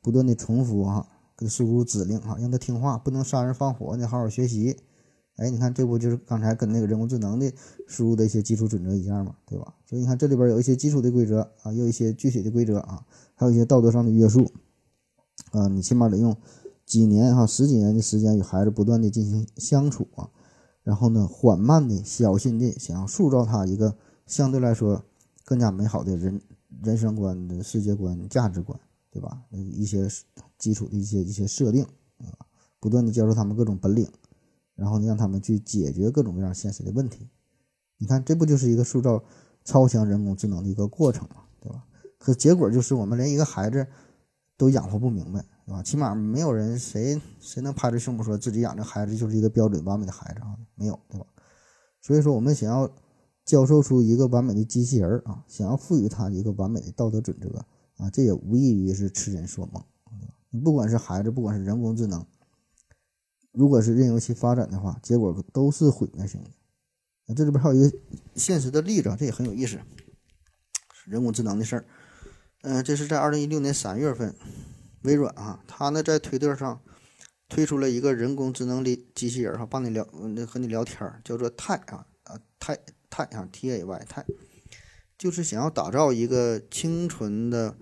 [0.02, 1.06] 不断的重复啊，
[1.40, 4.76] 给输入指令啊，让他听话，不能杀人放火，你好好学习。
[5.38, 7.50] 哎，你看，这不就是刚才跟那个人工智能的
[7.88, 9.74] 输入的一些基础准则一样嘛，对吧？
[9.86, 14.52] 所以你看，这里边有一些基础的规则啊，有一些具体的规则啊，还有一些道德上的约束
[15.52, 15.70] 啊。
[15.70, 16.36] 你起码得用
[16.86, 20.30] 几年哈，十几年的时间与孩子不断的进行相处啊，
[20.84, 25.06] 然后呢，缓慢的、小心的，想要塑造他一个相对来说
[25.46, 26.42] 更加美好的人
[26.84, 28.78] 人生观的世界观、价值观，
[29.10, 29.44] 对吧？
[29.52, 30.10] 一些
[30.60, 31.84] 基础的一些一些设定
[32.20, 32.46] 啊，
[32.80, 34.08] 不断的教授他们各种本领。
[34.76, 37.28] 然后呢，让他们去解决各种各样现实的问题。
[37.98, 39.22] 你看，这不就是一个塑造
[39.66, 41.84] 超强人工智能的一个过程嘛，对吧？
[42.18, 43.86] 可结果就是我们连一个孩子
[44.56, 45.84] 都养活不明白，对吧？
[45.84, 51.26] 起码没有人谁谁能拍着胸脯说自己养这孩子就是一个标准完美的孩子啊，没有，对吧？
[52.02, 52.90] 所以说，我们想要
[53.44, 57.66] 教授出一个完美的机器人啊，想要赋予它一个完美的道德准则
[57.98, 59.84] 啊，这也无异于是痴人说梦。
[60.52, 62.26] 你不管是孩子，不管是人工智能，
[63.52, 66.50] 如果是任由其发展的话，结果都是毁灭性的。
[67.28, 67.98] 那这里边还有一个
[68.36, 69.80] 现实的例子，这也很有意思，
[71.06, 71.86] 人工智能的事儿。
[72.62, 74.36] 嗯，这是在二零一六年三月份，
[75.04, 76.82] 微软啊，它呢在推特上
[77.48, 82.80] 推出了一个人工智能的机器人哈，帮你聊，那和你聊天，叫做泰啊啊泰
[83.10, 84.26] 泰啊 T A Y 泰，
[85.16, 87.78] 就是想要打造一个清纯的。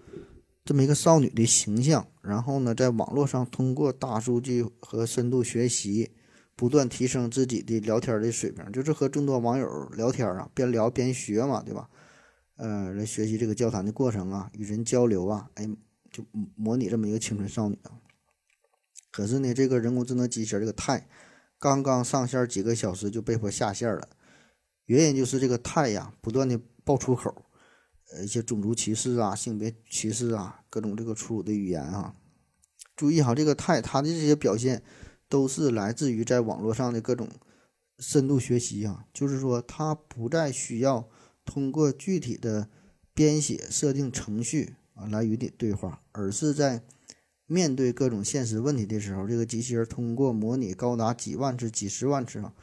[0.67, 6.11] 这么一个少女的形象，然后呢，在网络上通过大数据和深度学习，
[6.57, 9.65] 不断提升自己的聊天的水平，就是和众多网友
[9.95, 11.89] 聊天啊，边聊边学嘛，对吧？
[12.57, 15.65] 呃，来学习这个交谈的过程啊，与人交流啊，哎，
[16.11, 16.21] 就
[16.57, 17.95] 模拟这么一个青春少女啊。
[19.09, 21.07] 可是呢，这个人工智能机器人这个泰，
[21.57, 24.09] 刚刚上线几个小时就被迫下线了，
[24.87, 27.33] 原因就是这个泰呀，不断的爆粗口。
[28.11, 32.15] 呃，一些种族歧视啊，性别歧视啊，各种这个粗鲁的语言啊，
[32.95, 34.81] 注意哈，这个泰他的这些表现
[35.27, 37.27] 都是来自于在网络上的各种
[37.99, 41.09] 深度学习啊，就是说他不再需要
[41.43, 42.69] 通过具体的
[43.13, 46.83] 编写设定程序啊来与你对话，而是在
[47.45, 52.53] 面对各种现实问题的时候，这个机器人通过模拟高达几万次、几十万次啊，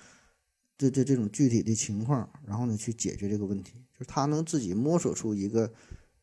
[0.78, 3.83] 这这这种具体的情况，然后呢去解决这个问题。
[3.94, 5.72] 就是他能自己摸索出一个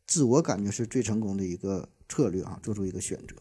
[0.06, 3.36] 自我感觉是最成功的一个策略啊，做出一个选择。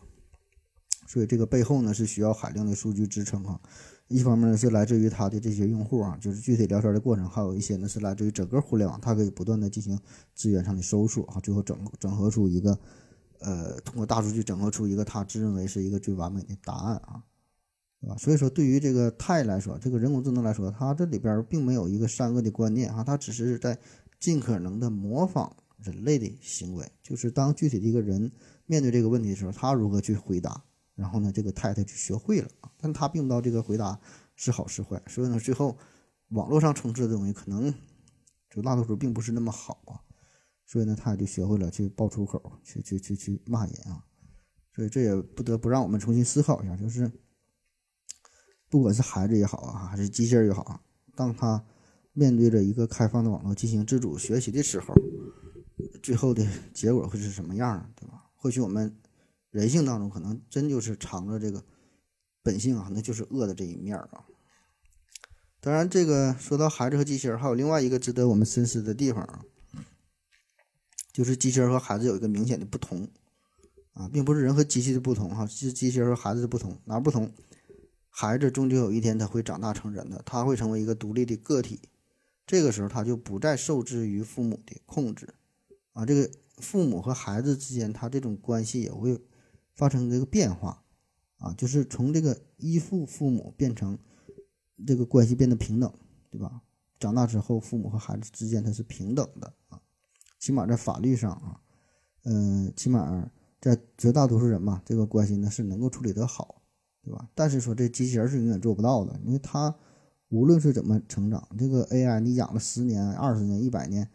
[1.07, 3.61] 所以这个背后呢是需要海量的数据支撑啊。
[4.09, 9.99] 一方面呢是来自于他的这些用户啊，就是具体聊天的过程，还有一些呢是来自于整个互联网，它可以不断的进行
[10.35, 12.79] 资源上的搜索啊，最后整整合出一个
[13.41, 17.23] 呃，通过大数据整合出一个他自认为是一个最完美的答案啊。
[18.01, 18.17] 对吧？
[18.17, 23.79] 所以说，对于这个泰来说，这个人工智能来说，它这里边并没有一个善恶的观念啊，它只是在
[24.21, 28.31] 尽可能的模仿人类的行为，就是当具体的一个人
[28.67, 30.63] 面对这个问题的时候，他如何去回答，
[30.95, 33.99] 然后呢，这个太太就学会了，但他并不知道这个回答
[34.37, 35.77] 是好是坏，所以呢，最后
[36.29, 37.75] 网络上充斥的东西可能
[38.51, 39.99] 就大多数并不是那么好啊，
[40.67, 44.05] 所以呢，他也就学会了去爆粗口，去去去去骂人啊，
[44.77, 47.11] 所以这也不得不让我们重新思考一下，就是。
[48.69, 50.81] 不管是孩子也好啊，还是机器人也好啊，
[51.17, 51.67] 当他
[52.21, 54.95] 面对着一个开放的网络进行自主学习的时候，
[56.03, 57.89] 最后的结果会是什么样呢？
[57.97, 58.27] 对吧？
[58.37, 58.95] 或许我们
[59.51, 61.65] 人性当中可能真就是藏着这个
[62.43, 64.27] 本性啊，那就是恶的这一面啊。
[65.63, 69.43] 当然，这个说到孩子和机器人，还有另外一个值得我们深思的地方啊，
[71.15, 73.09] 就是机器人和孩子有一个明显的不同
[73.95, 77.33] 啊，并不是人和机器的不同哈，是机器人和孩子的不同，哪不同？
[78.11, 81.81] 孩子终究有一天他会长大成人的，他会成为一个独立的个体，
[82.51, 85.33] 这个时候他就不再受制于父母的控制，
[85.93, 89.17] 啊，这个父母和孩子之间他这种关系也会
[89.73, 90.83] 发生这个变化，
[91.39, 93.97] 啊，就是从这个依附父母变成
[94.85, 95.95] 这个关系变得平等，
[96.29, 96.61] 对吧？
[96.99, 99.81] 长大之后，父母和孩子之间他是平等的啊，
[100.41, 101.61] 起码在法律上啊，
[102.25, 103.31] 嗯，起码
[103.61, 106.61] 在绝大多数人嘛，这个关系呢是能够处理得好。
[107.03, 107.31] 对吧？
[107.35, 109.73] 但是说这机器人是永远做不到的，因为他
[110.31, 114.09] 无论是怎么成长，这个 AI 你养了十年、二十年、一百年，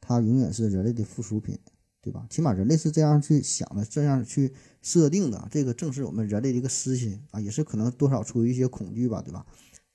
[0.00, 1.58] 它永远是人类的附属品，
[2.00, 2.26] 对吧？
[2.30, 5.48] 起码人类是这样去想的，这样去设定的。
[5.50, 9.46] 这个正是我们人类的一个私心啊，也是可能多少出于一些恐惧吧，对吧？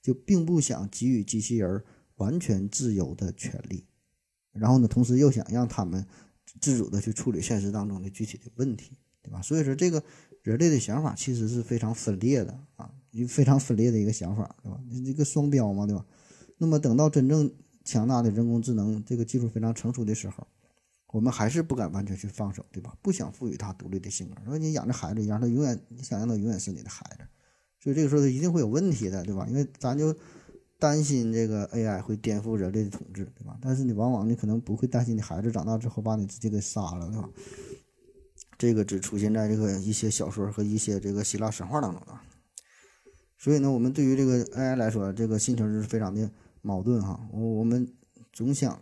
[0.01, 1.83] 就并不想给予机器人
[2.15, 3.85] 完全自由的权利，
[4.51, 6.05] 然后呢，同时又想让他们
[6.59, 9.41] 自主的去处理现实当中的具体的问题，对吧？
[9.41, 10.03] 所以说这个。
[10.43, 12.89] 人类的想法其实是非常分裂的啊，
[13.25, 14.79] 非常分裂的一个想法，对吧？
[15.05, 16.05] 这个双标嘛，对吧？
[16.57, 17.51] 那么等到真正
[17.83, 20.45] 强大的人工智能这个技术非常成熟的时候，
[21.07, 22.95] 我们还是不敢完全去放手，对吧？
[23.01, 27.23] 不想赋予它独立的性格，说你养着孩子一样，他永远你想让他永远是你的孩子，
[27.79, 29.45] 所以这个时候他一定会有问题的，对吧？
[29.49, 30.15] 因为咱就
[30.79, 33.57] 担心这个 AI 会颠覆人类的统治，对吧？
[33.61, 37.29] 但是你往往你可能不会担心你孩子长大之后把你直接给杀了，对吧？
[38.57, 42.13] 这个只出现在这个一些小说和一些这个希腊神话当中的，
[43.37, 46.29] 所以呢，我们对于这个 AI 来说，这个心情是非常的
[46.61, 47.29] 矛盾哈。
[47.31, 47.87] 我我们
[48.33, 48.79] 总想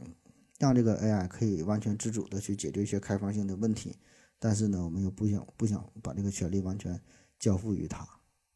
[0.60, 3.98] 让这个 AI 可以完全自主的去解决一些开放性的问题，
[4.40, 7.00] 但是呢，我们又不想不想把这个权利完全
[7.38, 8.08] 交付于它，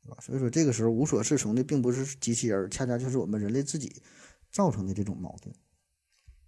[0.03, 0.17] 对吧？
[0.21, 4.01] 所以说这个时候无所适从的并不是机器人，恰恰就是我们人类自己
[4.51, 5.53] 造成的这种矛盾。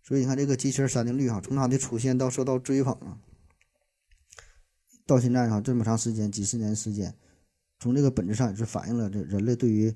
[0.02, 3.20] 所以你看这个机器人三定律哈，从它的出现到受到追捧啊。
[5.06, 7.14] 到现在哈，这么长时间，几十年时间，
[7.82, 9.94] 从这个本质上也是反映了这人类对于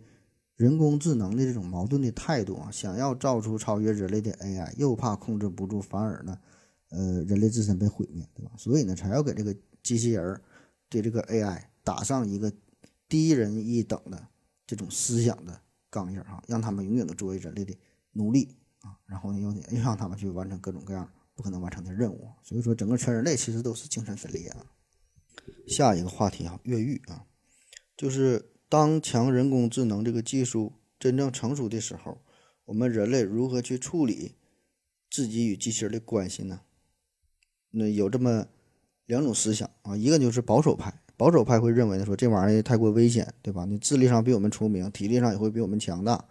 [0.56, 6.40] 人工智能的这种矛盾的态度啊，想要造出超越人类的 AI，又怕控制不住，反而呢，
[6.90, 8.52] 呃，人类自身被毁灭，对吧？
[8.58, 10.42] 所以呢，才要给这个机器人儿
[10.90, 12.52] 对这个 AI 打上一个
[13.08, 14.28] 低人一等的
[14.66, 15.62] 这种思想的
[15.92, 17.78] 钢印儿啊，让他们永远都作为人类的
[18.14, 22.30] 奴隶啊，然后呢，又又让他们去完成各种各样不可能完成的任务。
[22.42, 24.66] 所以说，整个全人类其实都是精神分裂啊。
[25.68, 27.26] 下一个话题啊，越狱啊，
[27.98, 32.18] 就是当强人工智能这个技术真正成熟的时候，
[32.66, 34.34] 我们人类如何去处理
[35.10, 36.62] 自己与机器人的关系呢？
[37.72, 38.48] 那有这么
[39.06, 43.66] 两种思想啊，一个就是保守派，保守派会认为呢，说这玩意儿太过危险，对吧？
[43.66, 46.26] 你智力上比我们聪明，体力上也会比我们强大，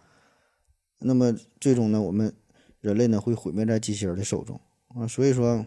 [0.98, 2.34] 那么最终呢，我们
[2.80, 5.64] 人类呢会毁灭在机器人的手中啊，所以说。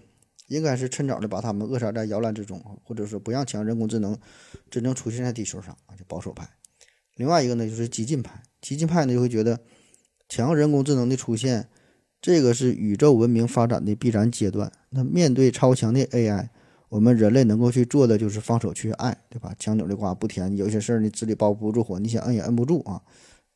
[0.47, 4.17] 应该是趁早的把他们扼杀在摇篮之中，或者说不让强人工智能
[4.69, 6.49] 真正出现在地球上啊，就保守派。
[7.15, 8.43] 另外一个呢，就是激进派。
[8.61, 9.59] 激进派呢就会觉得
[10.29, 11.67] 强人工智能的出现，
[12.21, 14.71] 这个是宇宙文明发展的必然阶段。
[14.89, 16.49] 那面对超强的 AI，
[16.89, 19.53] 我们人类能够去做的就是放手去爱，对吧？
[19.59, 23.01] 强扭的瓜不甜，有些事儿你纸里包不住火，你想摁也摁不住啊。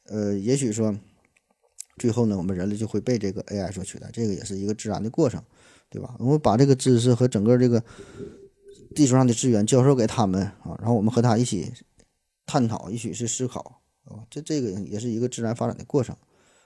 [0.05, 0.95] 呃，也许说
[1.97, 5.41] 最后呢，我们人类就会被这个 AI 所取代，这个也是一个自然的过程。
[5.91, 6.15] 对吧？
[6.19, 7.83] 我们把这个知识和整个这个
[8.95, 11.69] 地球上的资源教授给他们啊，然后我们和他一起
[12.45, 14.23] 探讨，一起去思考啊。
[14.29, 16.15] 这这个也是一个自然发展的过程。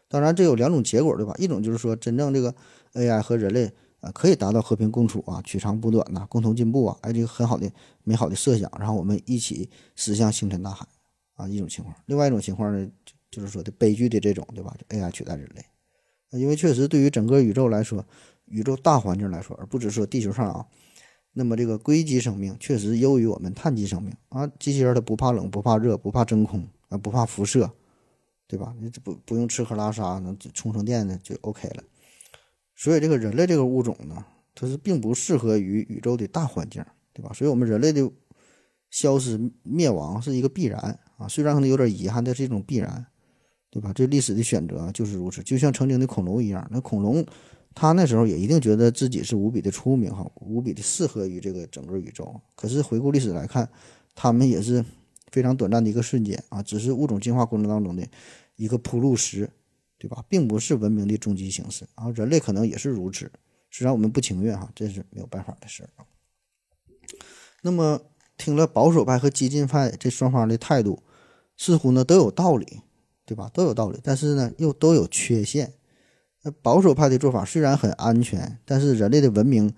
[0.07, 1.33] 当然，这有两种结果，对吧？
[1.39, 2.53] 一种就是说，真正这个
[2.93, 7.67] AI 和人类啊可以达到和平共处啊，取长补短呐，共同进步啊，哎，这个很好的
[8.03, 10.85] 美好的设想，然后我们一起驶向星辰大海
[11.33, 11.95] 啊，一种情况。
[12.05, 12.87] 另外一种情况呢，
[13.31, 15.65] 就是说的悲剧的这种，对吧？AI 取代人类，
[16.39, 18.05] 因为确实对于整个宇宙来说。
[18.45, 20.65] 宇宙大环境来说，而不只是说地球上啊，
[21.33, 24.47] 那么这个硅基生命确实优于我们碳基生命啊。
[24.59, 27.69] 机器人它不怕冷，不怕热，不怕真空啊，不怕辐射，
[28.47, 28.73] 对吧？
[28.79, 31.83] 你不不用吃喝拉撒，能充充电呢就 OK 了。
[32.75, 37.31] 所以这个人类这个物种呢，它是并不适合于宇宙的大环境，对吧？
[37.33, 38.09] 所以我们人类的
[38.91, 43.05] 消失灭亡是一个必然啊，虽然可能有点遗憾，但是一种必然，
[43.71, 43.91] 对吧？
[43.93, 47.25] 这历史的选择就是如此，就像曾经的恐龙一样，那恐龙。
[47.75, 52.39] 他那时候也一定觉得自己是无比的出名哈，无比的适合于这个整个宇宙。
[52.55, 53.69] 可是回顾历史来看，
[54.15, 54.83] 他们也是
[55.29, 58.07] 非常短暂的一个瞬间啊，只是物种进化过程当中的
[58.55, 59.49] 一个铺路石，
[59.99, 60.23] 对吧？
[60.29, 62.09] 并不是文明的终极形式啊。
[62.11, 63.29] 人类可能也是如此，
[63.69, 66.05] 虽然我们不情愿哈，这是没有办法的事儿啊。
[67.61, 67.99] 那么
[68.37, 71.03] 听了保守派和激进派这双方的态度，
[71.57, 72.79] 似乎呢都有道理，
[73.25, 73.51] 对吧？
[73.53, 75.73] 都有道理，但是呢又都有缺陷。
[76.51, 79.73] 保守派的做法虽然很安全，但是人类的文明，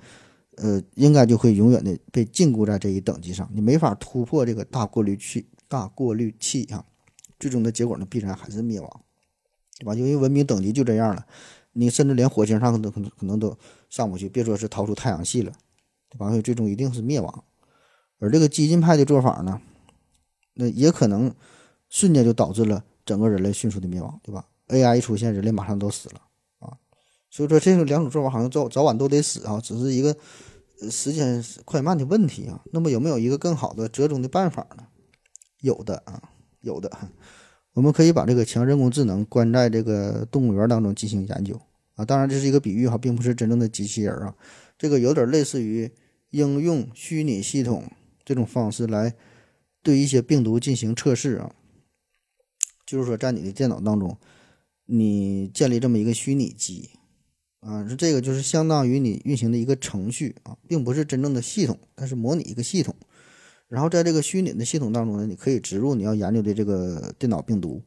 [0.58, 6.84] 呃，应该就会永远的被禁锢在这一等级上，你没法突破这个大过滤器，大过滤器啊，
[7.40, 9.02] 最终的结果呢，必然还是灭亡，
[9.80, 9.94] 对吧？
[9.96, 11.26] 因为文明等级就这样了，
[11.74, 13.58] 你甚至连火星上都可能可能都
[13.90, 15.52] 上不去，别说是逃出太阳系了，
[16.10, 16.30] 对吧？
[16.30, 17.44] 所以最终一定是灭亡。
[18.20, 19.62] 而这个激进派的做法呢，
[20.56, 21.34] 那也可能
[21.88, 26.22] 瞬间就导致了整个人类迅速的灭亡，对吧？AI 一出现，人类马上都死了。
[27.30, 30.16] 所以说，这种两种做法好像早早晚都得死啊，只是一个
[30.90, 32.64] 时间快慢的问题啊。
[32.72, 34.88] 那么有没有一个更好的折中的办法呢？
[35.62, 36.22] 有的啊，
[36.62, 36.92] 有的。
[37.74, 41.60] 我们可以把这个强人工智能关在这个动物园当中进行研究
[41.96, 42.04] 啊。
[42.06, 44.36] 当然这是一个比喻哈，并不是真正的机器人啊。
[44.78, 45.92] 这个有点类似于
[46.32, 47.84] 应用虚拟系统
[48.24, 49.14] 这种方式来
[49.84, 51.52] 对一些病毒进行测试啊。
[52.86, 54.18] 就是说，在你的电脑当中，
[54.86, 56.92] 你建立这么一个虚拟机。
[57.60, 62.96] 啊，是这个就是相当于你运行的一个程序啊，并不是真正的系统，它是模拟一个系统。
[63.68, 67.82] 然后在这个虚拟的系统当中呢，你可以植入你要研究的这个电脑病毒，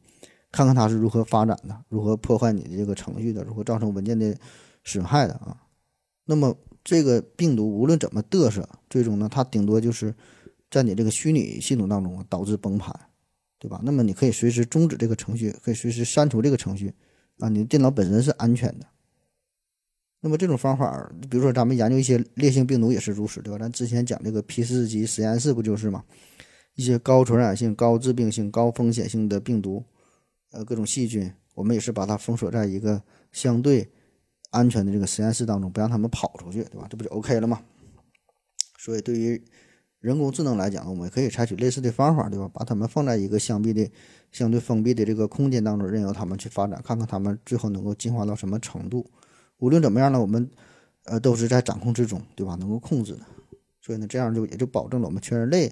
[0.51, 4.37] 看看它是如何发展的，如何破坏你的这个程序的，如何造成文件的
[4.83, 5.57] 损害的啊。
[6.25, 10.13] 那么这个病毒无论怎么嘚瑟，最终呢，它顶多就是
[10.69, 12.93] 在你这个虚拟系统当中导致崩盘，
[13.57, 13.81] 对吧？
[13.83, 16.93] 那么你可以随时终止这个程序，可以随时删除这个程序
[17.39, 18.85] 啊，你的电脑本身是安全的。
[20.23, 23.57] 那么这种方法，比如说咱们研究一些烈性病毒也是如此，对吧？
[23.57, 26.03] 咱之前讲这个 P 四级实验室不就是吗？
[26.75, 29.83] 一些高传染性、高致病性、高风险性的病毒，
[30.51, 33.01] 呃，各种细菌，我们也是把它封锁在一个
[33.31, 33.91] 相对
[34.51, 36.87] 安全的这个实验室当中，不让他们跑出去，对吧？
[36.87, 37.59] 这不就 OK 了吗？
[38.77, 39.43] 所以对于
[39.99, 42.47] 人工智能来讲，我们可以采取类似的方法，对吧？
[42.53, 43.89] 把它们放在一个相闭的、
[44.31, 49.09] 相对封闭的这个空间当中，任由它们去发展，看看它们最后能够进化到什么程度。
[49.61, 50.49] 无论怎么样呢，我们，
[51.03, 52.55] 呃，都是在掌控之中，对吧？
[52.55, 53.21] 能够控制的，
[53.79, 55.71] 所以呢，这样就也就保证了我们全人类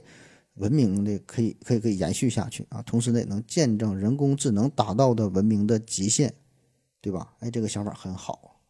[0.53, 6.31] 文明的可以可以可以延续下去啊，同时呢也能见证人工智能达到的文明的极限，
[7.01, 7.33] 对吧？
[7.39, 8.61] 哎，这个想法很好。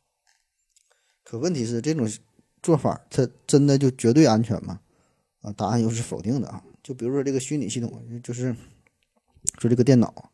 [1.25, 2.09] 可问题是，这种
[2.63, 4.79] 做法它真的就绝对安全吗？
[5.41, 6.63] 啊，答案又是否定的啊。
[6.81, 8.55] 就比如说这个虚拟系统，就是
[9.57, 10.31] 说这个电脑，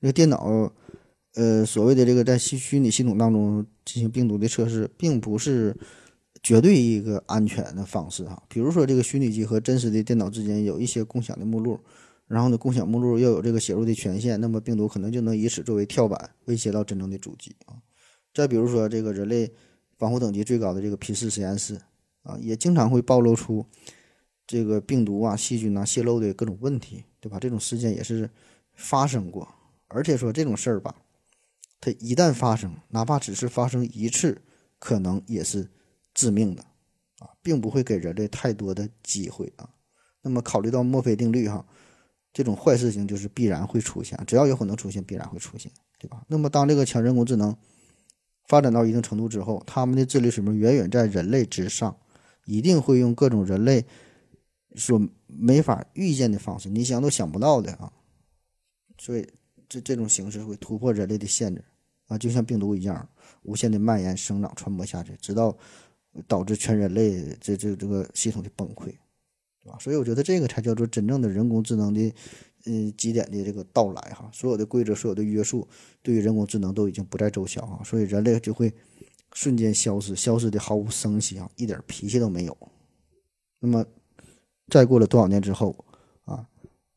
[0.00, 0.72] 这个电脑，
[1.34, 5.76] 呃，所谓的这个在虚虚拟系统当中进行病毒的测试，并不是
[6.42, 8.42] 绝对一个安全的方式哈。
[8.48, 11.78] 比如说这个虚拟机和真实的电脑之间有一些共享的目录，
[12.26, 17.76] 然后呢，共享目录要有这个写入的权限，那么病毒可能就能以此作为跳板，威胁到真正的主机啊。
[18.32, 19.52] 再比如说这个人类
[19.98, 21.80] 防护等级最高的这个 P 四实验室
[22.22, 23.66] 啊，也经常会暴露出。
[24.46, 27.38] 这个病毒啊、细菌啊泄露的各种问题，对吧？
[27.40, 28.28] 这种事件也是
[28.74, 29.48] 发生过，
[29.88, 30.94] 而且说这种事儿吧，
[31.84, 34.40] 它一旦发生，哪怕只是发生一次，
[34.78, 35.68] 可能也是
[36.14, 36.62] 致命的
[37.18, 39.68] 啊，并不会给人类太多的机会啊。
[40.22, 41.66] 那么考虑到墨菲定律哈，
[42.32, 46.24] 这种坏事情就是必然会出现，只要有可能出现，必然会出现，对吧？
[46.28, 47.54] 那么当这个强人工智能
[48.46, 51.96] 发展到一定程度之后，他们的智力水平远远在人类之上，
[52.46, 53.84] 一定会用各种人类。
[54.76, 57.92] 所没法预见的方式，你想都想不到的啊！
[58.98, 59.24] 所以
[59.68, 61.64] 这这种形式会突破人类的限制
[62.06, 63.08] 啊，就像病毒一样，
[63.42, 65.56] 无限的蔓延、生长、传播下去，直到
[66.26, 68.86] 导致全人类这这这个系统的崩溃，
[69.62, 69.78] 对吧？
[69.80, 72.14] 所以我觉得这个才叫做真正的人工智能的
[72.66, 74.30] 嗯极点的这个到来哈！
[74.32, 75.66] 所有的规则、所有的约束
[76.02, 78.72] 对于人工智能都已经不再奏效啊，所以人类就会
[79.32, 82.56] 瞬间消失，消失的毫无声息啊，一点脾气都没有。
[83.60, 83.84] 那么。
[84.68, 85.76] 再过了多少年之后，
[86.24, 86.48] 啊，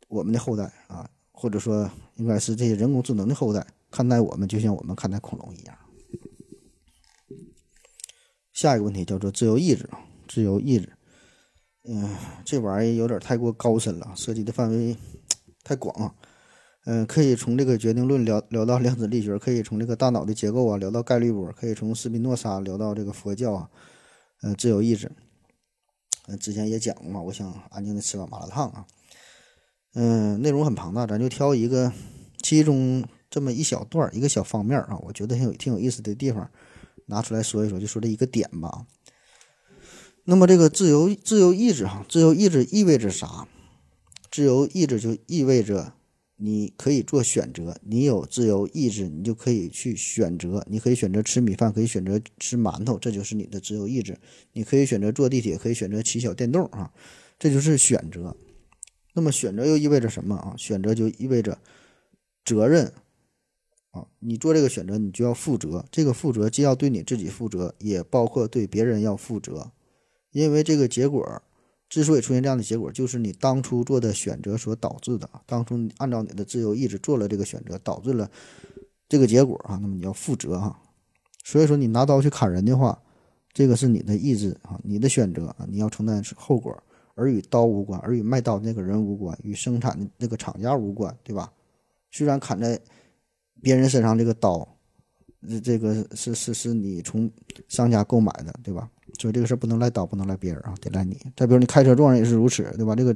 [0.08, 5.78] 我们的后代啊，或者说应该是这些人工智能的后代，看待我们就像我们看待恐龙一样。
[8.54, 9.88] 下一个问题叫做自由意志，
[10.28, 10.92] 自由意志，
[11.88, 14.98] 嗯，这玩意儿有点太过高深了，涉及的范围
[15.64, 16.16] 太广了，
[16.86, 23.70] 嗯，可以从这个决定论聊聊到量子力学，可以从这个大脑的结构啊聊到概率波，可以从斯宾诺莎聊到这个佛教啊，
[24.42, 25.12] 嗯，自由意志。
[26.28, 28.88] 嗯，之前也讲过嘛，我想安静的吃碗麻辣烫啊。
[29.94, 31.94] 嗯，内容很庞大，咱就挑一个
[32.42, 36.50] 其中这么一小段一个小方面啊，我觉得挺有挺有意思的地方，
[37.08, 38.86] 拿出来说一说，就说这一个点吧。
[40.26, 43.48] 那么这个自由自由意志哈，自由意志意味着啥？
[44.32, 45.94] 自由意志就意味着。
[46.40, 50.64] 你可以做选择，你有自由意志，你就可以去选择。
[50.70, 54.20] 你可以选择吃米饭，可以选择吃馒头，这就是你的自由意志。
[54.54, 56.94] 你可以选择坐地铁，可以选择骑小电动啊，
[57.40, 58.38] 这就是选择。
[59.16, 60.54] 那么选择又意味着什么啊？
[60.60, 61.58] 选择就意味着
[62.46, 62.94] 责任
[63.98, 64.08] 啊。
[64.20, 65.84] 你做这个选择，你就要负责。
[65.92, 69.72] 这个负责既要对你自己负责，也包括对别人要负责，
[70.32, 71.42] 因为这个结果。
[71.90, 75.30] 之所以出现这样的结果，就是你当初做的选择所导致的。
[75.46, 78.30] 当初按照你的自由意志做了这个选择，导致了
[79.08, 80.78] 这个结果啊，那么你要负责哈。
[81.46, 83.02] 所以说，你拿刀去砍人的话，
[83.54, 86.78] 这个是你的意志啊，你的选择啊，你要承担后果，
[87.16, 91.50] 而与刀无关，而与卖刀那个人无关，与生产的那个厂家无关，对吧？
[92.12, 92.78] 虽然砍在
[93.62, 94.68] 别人身上这个刀，
[95.48, 97.30] 这这个是是是你从
[97.68, 98.90] 商家购买的，对吧？
[99.20, 101.20] 所以这个事儿不能赖刀，不能赖别人啊，得赖你。
[101.36, 102.96] 再比如你开车撞人也是如此，对吧？
[102.96, 103.16] 这个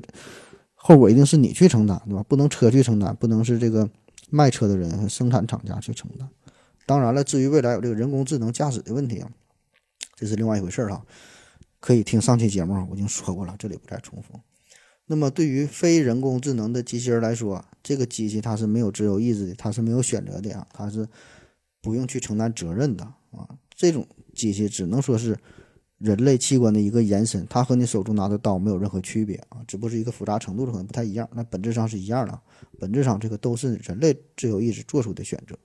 [0.73, 2.23] 后果一定是你去承担，对吧？
[2.27, 3.87] 不能车去承担，不能是这个
[4.29, 6.27] 卖车的人、生产厂家去承担。
[6.85, 9.29] 当然了，至于未来有这个人工智能驾驶的问题啊，
[10.15, 11.05] 这是另外一回事儿哈。
[11.79, 14.39] 可以听上期节目，我已经说过了，这里不再重复。
[15.07, 21.07] 那么对于非人工智能的机器人来说，这个机器它是没有自由意志的，它是没有选择的啊，它是
[21.81, 23.47] 不用去承担责任的啊。
[23.75, 25.37] 这种机器只能说是。
[26.03, 32.41] 人类器官的一个延伸，它和你手中拿的刀没有任何区别啊，只不过是一个复杂程度可能不太一样，那本质上是一样的。
[32.79, 35.55] 本质上这个都是人类自由意志做出的选择。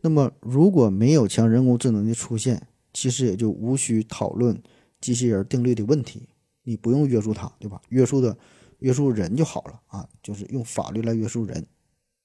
[0.00, 4.60] 那么如果没有强人工智能的出现，其实也就无需讨论
[5.00, 6.28] 机器人定律的问题，
[6.66, 7.80] 你不用约束他，对吧？
[7.88, 8.36] 约束的
[8.80, 11.66] 约束人就好了啊，就是用法律来约束人，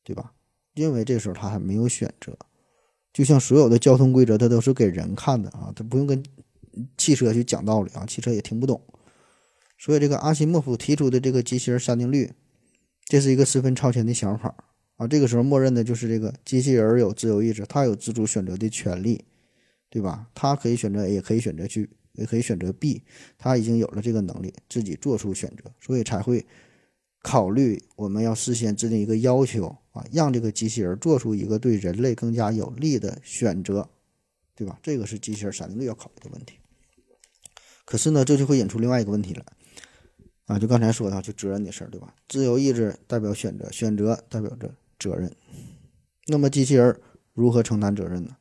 [0.04, 0.34] 对吧？
[0.74, 2.38] 因为这时候他还没有选择，
[3.14, 6.22] 就像所有的交通规则，它都是给人看的啊，他不用跟。
[6.98, 8.82] 汽车去讲道理啊，汽车也听不懂，
[9.78, 12.32] 所以这个阿西莫夫提出的这个机器人三定律，
[13.04, 14.56] 这是一个十分超前的想法
[14.96, 15.06] 啊。
[15.06, 19.26] 这个时候默认的就是这个机器人有自由意志，他有自主选择的权利，
[19.90, 20.30] 对吧？
[20.34, 21.90] 他可以选择 A，也可以选择去，
[22.22, 23.04] 也可以选择 B，
[23.38, 26.46] 他已经有了这个能力，自己做出选择，所以才会
[27.22, 33.90] 考虑我们要事先制定一个要求啊，让这个机器人做出一个对人类更加有利的选择，
[34.56, 34.80] 对吧？
[34.82, 36.56] 这个是机器人三定律要考虑的问题。
[37.84, 39.46] 可是呢，这就会引出另外一个问题了，
[40.46, 42.16] 啊，就刚才说的，就责任的事儿，对吧？
[42.30, 45.36] 自由意志代表选择，选择代表着责任。
[46.28, 47.00] 那么机器人
[47.34, 48.38] 如何承担责任呢？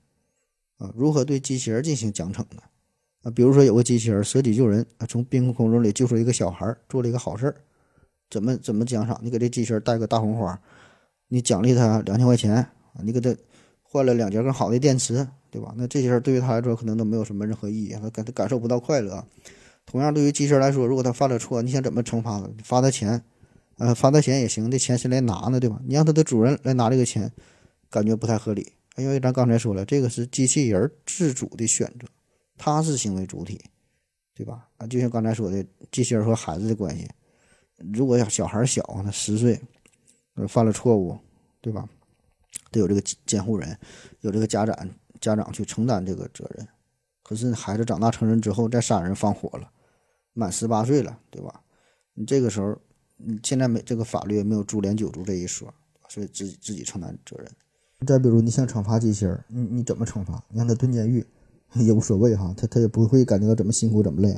[0.77, 2.63] 啊，如何对机器人进行奖惩呢？
[3.23, 7.55] 啊，比如说有个机器人舍己救人啊，从冰窟窿里救出一个小孩，做了一个好事儿，
[8.31, 9.21] 怎么怎么奖赏？
[9.23, 10.59] 你给这机器人戴个大红花，
[11.29, 13.37] 你奖励他两千块钱啊，你给他
[13.83, 15.75] 换了两节更好的电池，对吧？
[15.77, 19.23] 那这些事儿对于他来说可能都没有什么任何意义，他感他感受不到快乐。
[19.85, 22.49] 同样，对于机器人来说，如果他犯了错，你想怎么惩罚他？
[22.63, 23.23] 罚他钱，
[23.77, 25.59] 呃，罚他钱也行，这钱谁来拿呢？
[25.61, 25.79] 对吧？
[25.87, 27.31] 你让他的主人来拿这个钱，
[27.91, 32.07] 感觉不太合理，因为咱刚才说了，这个是机器人自主的选择。
[32.63, 33.59] 他是行为主体，
[34.35, 34.69] 对吧？
[34.77, 37.09] 啊，就像刚才说的，机器人和孩子的关系，
[37.95, 39.59] 如果小孩小，他十岁，
[40.35, 41.19] 呃，犯了错误，
[41.63, 41.89] 对吧？
[42.71, 43.79] 得有这个监护人，
[44.21, 44.91] 有这个家长，
[45.23, 46.69] 家长去承担这个责任。
[47.23, 49.71] 可是孩子长大成人之后，再杀人放火了，
[50.35, 51.63] 满十八岁了，对吧？
[52.13, 52.79] 你这个时候，
[53.17, 55.73] 你现在没这个法律没有株连九族这一说，
[56.11, 57.51] 所以自己自己承担责任。
[58.07, 60.45] 再比如，你想惩罚机器人，你你怎么惩罚？
[60.51, 61.25] 你让他蹲监狱？
[61.79, 64.37] 也无所谓哈，他他也不会感觉到怎么辛苦怎么累，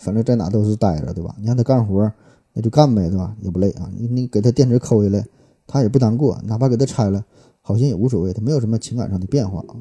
[0.00, 1.36] 反正在哪都是待着，对吧？
[1.38, 2.10] 你让他干活，
[2.54, 3.36] 那就干呗，对吧？
[3.42, 3.90] 也不累啊。
[3.96, 5.26] 你你给他电池抠下来，
[5.66, 7.24] 他也不难过，哪怕给他拆了，
[7.60, 9.76] 好像也无所谓，他没有什么情感上的变化啊。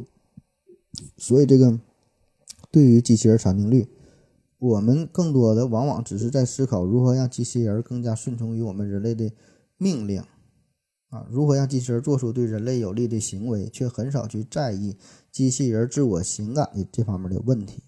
[1.18, 1.80] 所以这个
[2.72, 3.88] 对于机器人产定律，
[4.58, 9.32] 我们更多的往往只是在思考如何让机器人更加顺从于我们人类的
[9.78, 10.22] 命令。
[11.10, 14.95] 啊，如何让机器人做出对人类有利的行为，却很少去在意
[15.32, 17.84] 机器人自我情感的这方面的问题。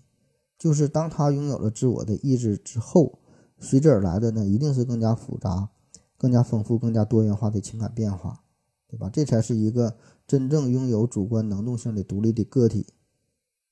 [0.58, 3.20] 就是当他拥有了自我的意志之后，
[3.60, 5.70] 随之而来的呢，一定是更加复杂、
[6.18, 8.44] 更加丰富、更加多元化的情感变化，
[8.88, 9.10] 对吧？
[9.12, 12.86] 这才是一个真正拥有主观能动性的独立的个体，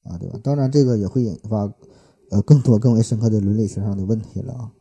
[0.04, 0.40] 啊，对吧？
[0.44, 1.72] 当然，这个也会引发
[2.32, 4.72] 呃更多更为深刻的伦理学上的问题了啊。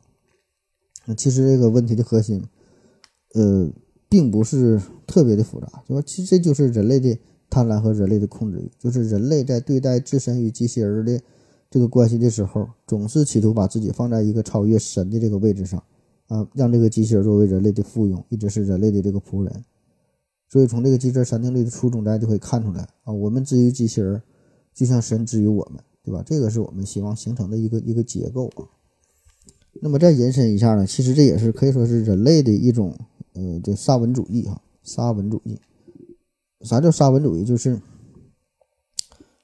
[1.06, 2.44] 那其实这个问题的核心，
[3.34, 3.70] 呃。
[4.10, 7.18] 并不是特别的复杂，就说其实这就是人类的
[7.50, 11.20] 贪婪和人类的控制欲，就是人类在对待自身与机器人的
[11.70, 15.82] 这个关系的时候，总是企图把自己放在一个超越神的这个位置上，
[16.26, 19.64] 啊，让这个机器人作为人类的附庸，一直是人类的这个仆人。
[20.48, 24.22] 所以从这个机器人三定律的初衷，大家就可以看出来啊，我们之于机器人，
[24.74, 26.22] 就像神之于我们，对吧？
[26.24, 28.64] 这个是我们希望形成的一个一个结构啊。
[29.80, 32.94] 那么再延伸一下呢，其实这也是可以说是人类的一种。
[33.34, 35.56] 呃，这沙文主义哈，沙文主义，
[36.60, 37.44] 啥叫沙文主义？
[37.44, 37.80] 就是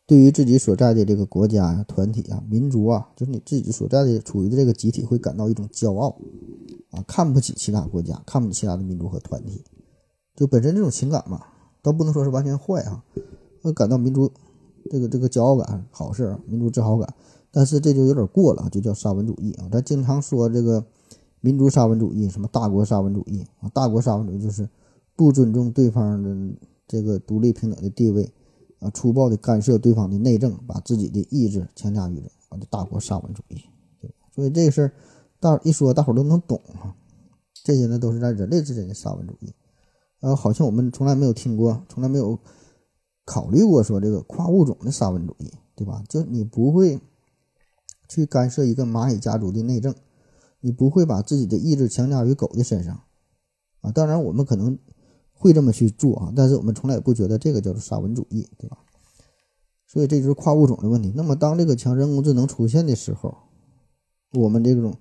[0.07, 6.17] 对于自己所在的这个国家呀、团体啊、民族啊，就是你自己所在的处于的这个集体，会感到一种骄傲
[6.91, 9.65] 啊，看不起其他国家，看不起其他的民族和团体，
[10.35, 11.41] 就本身这种情感嘛，
[11.83, 13.03] 倒不能说是完全坏啊，
[13.63, 14.31] 会感到民族
[14.91, 17.15] 这个这个骄傲感，好事啊，民族自豪感，
[17.51, 20.85] 但是这就有点过了，就叫沙文主义啊，咱经常说这个。
[21.41, 23.69] 民族沙文主义，什么大国沙文主义啊？
[23.75, 24.67] 大国沙文主义就是
[25.15, 26.35] 不尊重对方的
[26.87, 28.33] 这个独立平等的地位
[28.79, 32.59] 啊，粗暴的干涉对方的内政，把自己的意志强加于人啊！
[32.59, 33.63] 这大国沙文主义，
[34.01, 34.93] 对所以这个事儿，
[35.41, 36.95] 大一说，大伙儿都能懂啊。
[37.65, 39.55] 这些呢，都是在人类之间的沙文主义，
[40.21, 42.39] 呃，好像我们从来没有听过，从来没有
[43.25, 46.03] 考虑过说这个跨物种的沙文主义，对吧？
[46.09, 47.01] 就你不会
[48.09, 49.95] 去干涉一个蚂蚁家族的内政。
[50.61, 53.03] 你不会把自己的意志强加于狗的身上，
[53.83, 54.79] 啊，当然我们可能
[55.35, 58.79] 会这么去做啊，但是我们从来不觉得这个叫做沙文主义，对吧？
[59.87, 61.13] 所以这就是跨物种的问题。
[61.15, 63.35] 那么当这个强人工智能出现的时候，
[64.33, 64.95] 我们这种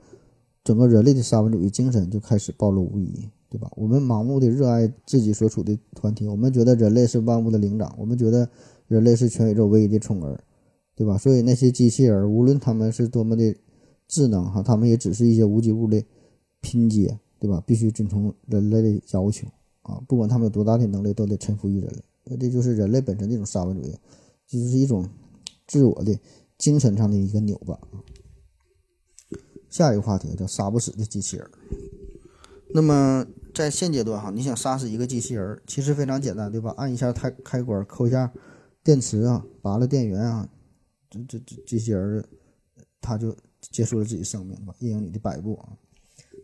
[0.63, 3.71] 整个人类的沙文主义精神就开始暴露无遗，对吧？
[3.75, 8.49] 我们盲目的热爱自己所处的团体，我们觉得人类是万物的灵长，我们觉得
[8.87, 10.43] 人类是全宇宙唯一的宠儿，
[10.95, 11.17] 对吧？
[11.17, 13.55] 所以那些机器人，无论他们是多么的。
[14.05, 16.03] 智能哈，他们也只是一些无机物的
[16.61, 17.63] 拼接，对吧？
[17.65, 19.47] 必须遵从人类的要求
[19.83, 20.01] 啊！
[20.07, 22.03] 不管他们有多大的能力，都得臣服于人类。
[22.25, 23.95] 那这就是人类本身的一种沙文主义，
[24.47, 25.07] 就是一种
[25.67, 26.19] 自我的
[26.57, 28.03] 精神上的一个扭巴啊。
[29.69, 31.49] 下一个话题叫杀不死的机器人。
[32.73, 36.73] 那么在现阶段哈，你想杀死一个机器人，其实非常简单，对吧？
[36.77, 38.33] 按一下开开关，扣一下
[38.83, 40.49] 电池啊，拔了电源啊，
[41.09, 42.25] 这这这机器人
[42.99, 43.35] 它就。
[43.71, 45.69] 结束了自己生命吧，一英里的摆布啊。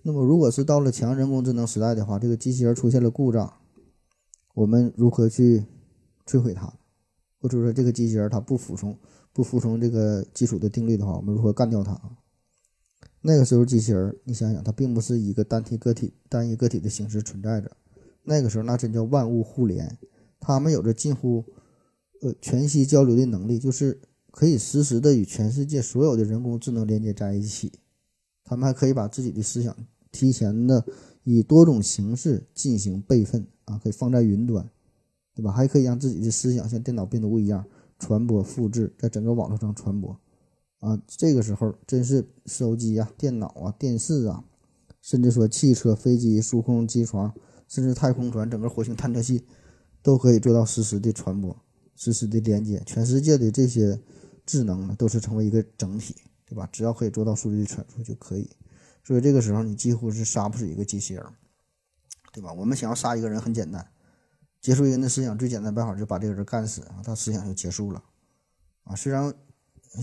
[0.01, 3.53] 那么，如果是到了强人工智能时代的话，这个机器人出现了故障，
[4.53, 5.65] 我们如何去
[6.25, 6.73] 摧毁它？
[7.39, 8.97] 或者说，这个机器人它不服从、
[9.33, 11.99] 不服从这个基础的定律的话，我们如何干掉它？
[13.21, 17.71] 那个时候，机器人，你想想，它并不是一个单体个体、单一个体的形式存在着。
[18.23, 19.97] 那个时候，那真叫万物互联，
[20.39, 21.45] 它们有着近乎
[22.21, 24.01] 呃全息交流的能力，就是。
[24.31, 27.73] 可以实时的与全世界所有的人工智能连接在一起，
[28.49, 29.75] 他们还可以把自己的思想
[30.11, 30.83] 提前的
[31.23, 34.67] 以多种形式进行备份啊，可以放在云端，
[35.35, 35.51] 对吧？
[35.51, 37.63] 还可以让自己的思想像电脑病毒一样
[37.99, 40.19] 传播、复制，在整个网络上传播
[40.79, 40.99] 啊。
[41.05, 44.43] 这个时候，真是手机啊、电脑啊、电视啊，
[45.03, 47.31] 甚至说汽车、飞机、数控机床，
[47.67, 49.43] 甚至太空船、整个火星探测器，
[50.01, 51.55] 都可以做到实时的传播、
[51.95, 52.81] 实时的连接。
[52.83, 54.01] 全世界的这些
[54.43, 56.15] 智能呢，都是成为一个整体。
[56.49, 56.67] 对吧？
[56.71, 58.49] 只要可以做到数据传输就可以，
[59.03, 61.23] 所以这个时候你几乎是杀不死一个机器人，
[62.33, 62.51] 对吧？
[62.51, 63.87] 我们想要杀一个人很简单，
[64.59, 68.03] 结束一个人的思想最简单办法就把这个人干死啊，他思想就结束了
[68.83, 68.95] 啊。
[68.95, 69.31] 虽然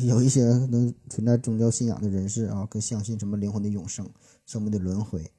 [0.05, 4.09] 有一些能存在宗教信仰的人士啊，更相信什么灵魂的永生、
[4.45, 5.31] 生命的轮回，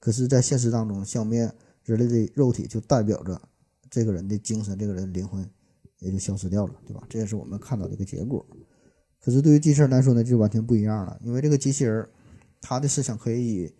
[0.00, 1.52] 可是，在现实当中，消灭
[1.84, 3.40] 人类的肉体就代表着
[3.90, 5.48] 这个人的精神、这个人的灵魂
[5.98, 7.02] 也就消失掉了，对吧？
[7.08, 8.46] 这也是我们看到的一个结果。
[9.28, 12.08] 可是对于机器人来说呢，就完全不一样了，因为这个机器人，
[12.62, 13.74] 它的思想可以以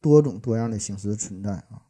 [0.00, 1.82] 多种多样的形式存在啊，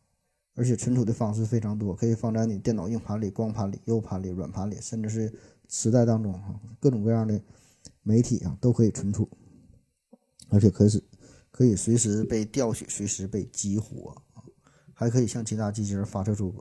[0.57, 5.32] 而且存储的方式非常多，可以放在你电脑硬盘里、光盘里、U 盘里、软盘里，甚至是
[5.69, 7.41] 磁带当中哈，各种各样的
[8.03, 9.28] 媒体啊都可以存储，
[10.49, 11.05] 而且可以
[11.53, 14.20] 可以随时被调取、随时被激活，
[14.93, 16.53] 还可以向其他机器人发射出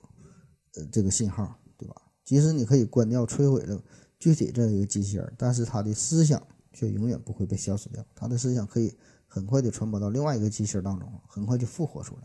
[0.75, 1.95] 呃这个信号，对吧？
[2.23, 3.83] 即使你可以关掉、摧毁了。
[4.23, 6.41] 具体这一个机器人，但是他的思想
[6.71, 8.05] 却永远不会被消失掉。
[8.15, 8.95] 他的思想可以
[9.27, 12.21] 很快的传播到另外一个机器人当中，很快就复活出来。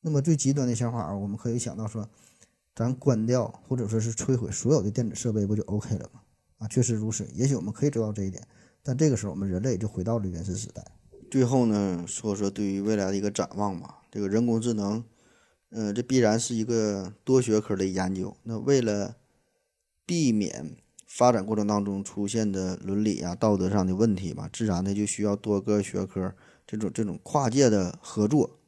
[0.00, 2.08] 那么最极端的想法，我们可以想到说，
[2.72, 6.20] 咱关掉或者说是摧毁所有的电子设备，不就 OK 了吗？
[6.58, 7.26] 啊，确实如此。
[7.34, 8.46] 也许我们可以做到这一点，
[8.84, 10.84] 但这个时候我们人类就回到了原始时代。
[11.28, 14.02] 最后呢，说说对于未来的一个展望吧。
[14.08, 15.04] 这个人工智能，
[15.70, 18.36] 呃，这必然是一个多学科的研究。
[18.44, 19.16] 那为了
[20.04, 20.76] 避免
[21.14, 26.34] 发展过程当中出现的伦理啊、道德上的问题吧，自然的就需要多个学科
[26.66, 28.58] 这种这种跨界的合作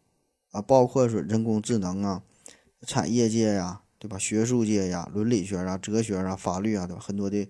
[0.51, 2.23] 啊，包括说人工智能啊、
[2.87, 4.19] 产业界呀，对吧？
[4.19, 7.01] 学术界呀、伦理学啊、哲学啊、法律啊，对吧？
[7.01, 7.49] 很多的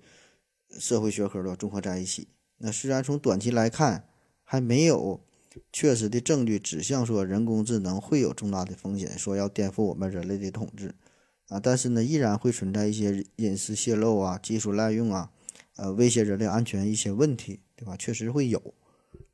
[0.78, 2.28] 社会学科都综合在一起。
[2.58, 4.06] 那虽然从短期来看
[4.44, 5.20] 还没有
[5.72, 10.94] 确实的证据指向说人工智能会有重大的风险，说要颠覆我们人类的统治。
[11.48, 15.30] 啊，但是呢，依然会存在一些隐私泄露啊、技术滥用啊，
[15.76, 17.96] 呃，威胁人类安全一些问题，对吧？
[17.98, 18.74] 确实会有，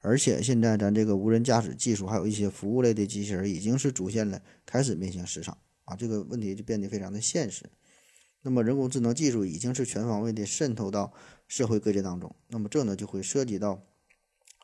[0.00, 7.70] 而且现在咱这个无人驾驶技术，还有一些服务类的机器人，已经是逐渐的开始面向市场啊，这个问题就变得非常的现实。
[8.42, 11.12] 那么，人工智能技术已经是全方位的渗透到
[11.46, 13.82] 社会各界当中，那么这呢，就会涉及到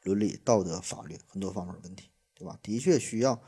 [0.02, 2.59] 伦理、道德、法律很多方面的问题，对吧？
[2.62, 3.40] 的确需要。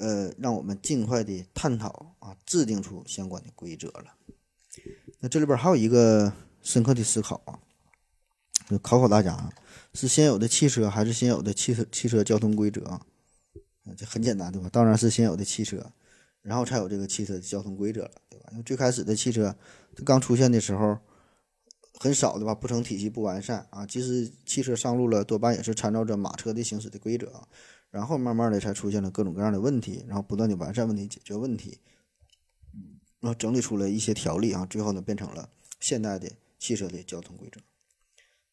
[0.00, 4.14] 呃，让我们尽快的探讨啊，制定出相关的规则了。
[5.18, 6.32] 那这里边还有一个
[6.62, 7.60] 深刻的思考啊，
[8.66, 9.52] 就考考大家啊，
[9.92, 13.04] 是先有的汽车还是先有的汽车汽车交通规则啊？
[13.94, 14.70] 这很简单对吧？
[14.72, 15.92] 当然是先有的汽车，
[16.40, 18.48] 然后才有这个汽车的交通规则了，对吧？
[18.52, 19.54] 因为最开始的汽车
[19.94, 20.98] 它刚出现的时候
[21.98, 22.54] 很少对吧？
[22.54, 27.46] 不成体系不完善啊，即使汽车上路了，多半也是参照着马车的行驶的规则啊。
[27.90, 31.78] 然后慢慢的才出现了各种各样的问题，然后不断的完善问题、解决问题，
[33.20, 35.48] 然后整理出了一些条例啊，最后呢变成了
[35.80, 37.60] 现代的汽车的交通规则。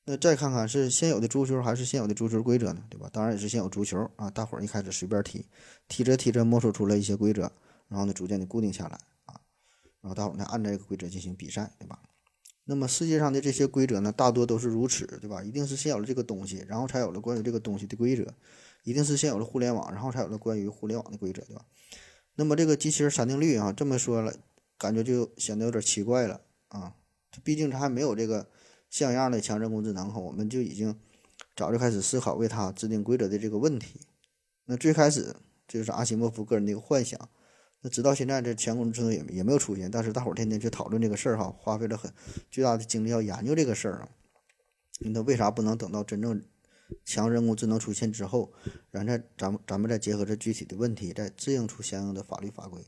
[0.05, 2.83] 那再看看是现有的足球还是现有的足球规则呢？
[2.89, 3.09] 对吧？
[3.11, 5.45] 当然也是现有足球啊，大伙儿一开始随便踢，
[5.87, 7.51] 踢着踢着摸索出了一些规则，
[7.89, 9.39] 然后呢逐渐的固定下来啊，
[10.01, 11.99] 然后大伙儿呢按照这个规则进行比赛，对吧？
[12.63, 15.43] 那么世界上的这些规则呢，大多都是如此，对吧？
[15.43, 18.33] 一定是先有了这个东西，然后才有了关于这个东西的规则。
[18.87, 21.65] 一定是先有了互联网，然后才有了关于互联网的规则，对吧？
[22.35, 24.33] 那么这个机器人三定律啊，这么说了，
[24.77, 26.39] 感觉就显得有点奇怪了
[26.69, 26.95] 啊。
[27.43, 28.47] 毕竟它还没有这个
[28.89, 30.97] 像样的强人工智能哈，我们就已经
[31.53, 33.99] 早就开始思考为它制定规则的这个问题。
[34.67, 35.35] 那最开始
[35.67, 37.19] 就是阿西莫夫个人的一个幻想，
[37.81, 42.09] 那直到现在这强人工智能也也没有出现，但是大伙儿天天去讨论这个事儿哈，花费了很
[42.49, 44.09] 巨大的精力要研究这个事儿啊。
[45.01, 46.41] 那为啥不能等到真正？
[47.03, 48.53] 强人工智能出现之后，
[48.91, 52.81] 然后咱们咱们再结合这具体的问题，再制定出相应的法律法规，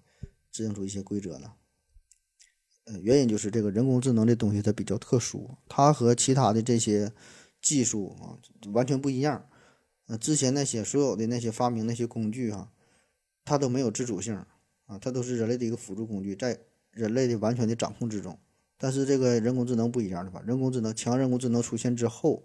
[0.51, 1.53] 制定出一些规则呢？
[2.85, 7.11] 呃，原因就是这个人工智能这东西它比较特殊，它和其他的这些
[7.61, 8.39] 技术啊
[8.71, 9.47] 完全不一样。
[10.07, 12.71] 呃，之前那些所有的那些发明那些工具哈，
[13.45, 14.33] 它都没有自主性
[14.85, 16.57] 啊，它都是人类的一个辅助工具，在
[16.91, 18.39] 人类的完全的掌控之中。
[18.77, 20.41] 但是这个人工智能不一样的吧？
[20.47, 22.43] 人工智能强人工智能出现之后。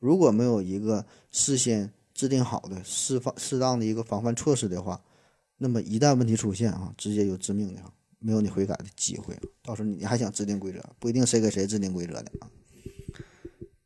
[0.00, 5.00] 如果没有一个事先制定好的适方适当的一个防范措施的话，
[5.58, 7.82] 那么一旦问题出现啊，直接就致命的，
[8.18, 9.38] 没有你悔改的机会。
[9.62, 12.48] 到时候你还想制定规则，不一定谁给谁制定规则的啊。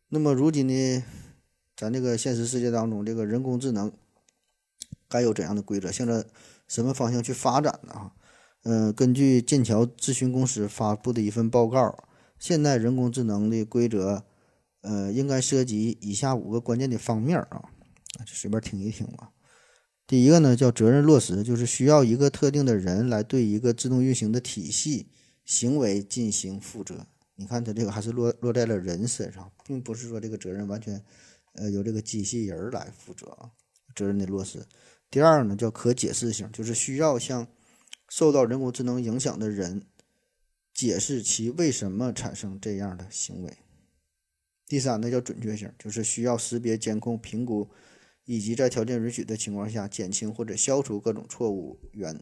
[0.09, 1.05] 那么如今呢，
[1.77, 3.93] 咱这个现实世界当中，这个人工智能
[5.09, 6.25] 该有怎样的规则，向着
[6.69, 7.93] 什么方向去发展呢？
[7.93, 8.13] 啊，
[8.63, 12.05] 嗯，根据剑桥咨询公司发布的一份报告，
[12.39, 14.25] 现代人工智能的规则，
[14.85, 17.71] 呃，应该涉及以下五个关键的方面啊，
[18.27, 19.31] 就随便听一听吧。
[20.07, 25.09] 第一个呢，叫责任落实，就是需要一个特定的人来对一个自动运行的体系
[25.47, 27.07] 行为进行负责。
[27.37, 31.03] 你看，它这个还是落落在了人身上，并不是说这个责任完全，
[31.55, 33.51] 呃，由这个机器人来负责啊。
[33.97, 34.67] 责任的落实。
[35.11, 37.47] 第二呢，叫可解释性，就是需要向
[38.09, 39.87] 受到人工智能影响的人
[40.75, 43.57] 解释其为什么产生这样的行为。
[44.75, 47.71] 第三呢，叫准确性，就是需要识别、监控、评估，
[48.25, 52.21] 以及在条件允许的情况下减轻或者消除各种错误源。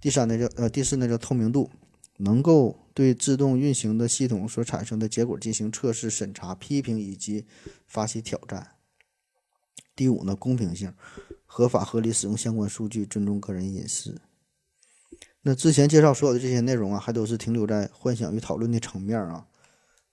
[0.00, 1.68] 第三呢，叫呃，第四呢，叫透明度。
[2.18, 7.46] 能够对自动运行的系统所产生的结果进行测试、审查、批评以及
[7.88, 8.76] 发起挑战。
[9.96, 10.94] 第五呢，公平性，
[11.46, 14.20] 合法合理使用相关数据，尊重个人隐私。
[15.42, 19.48] 那之前介绍所有的这些内容啊，还都是停留在幻想与讨论的层面啊。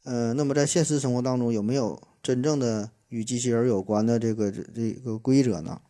[0.03, 5.81] 呃，那么在现实生活当中，有没有真正的与机器人有关的这个这个规则呢？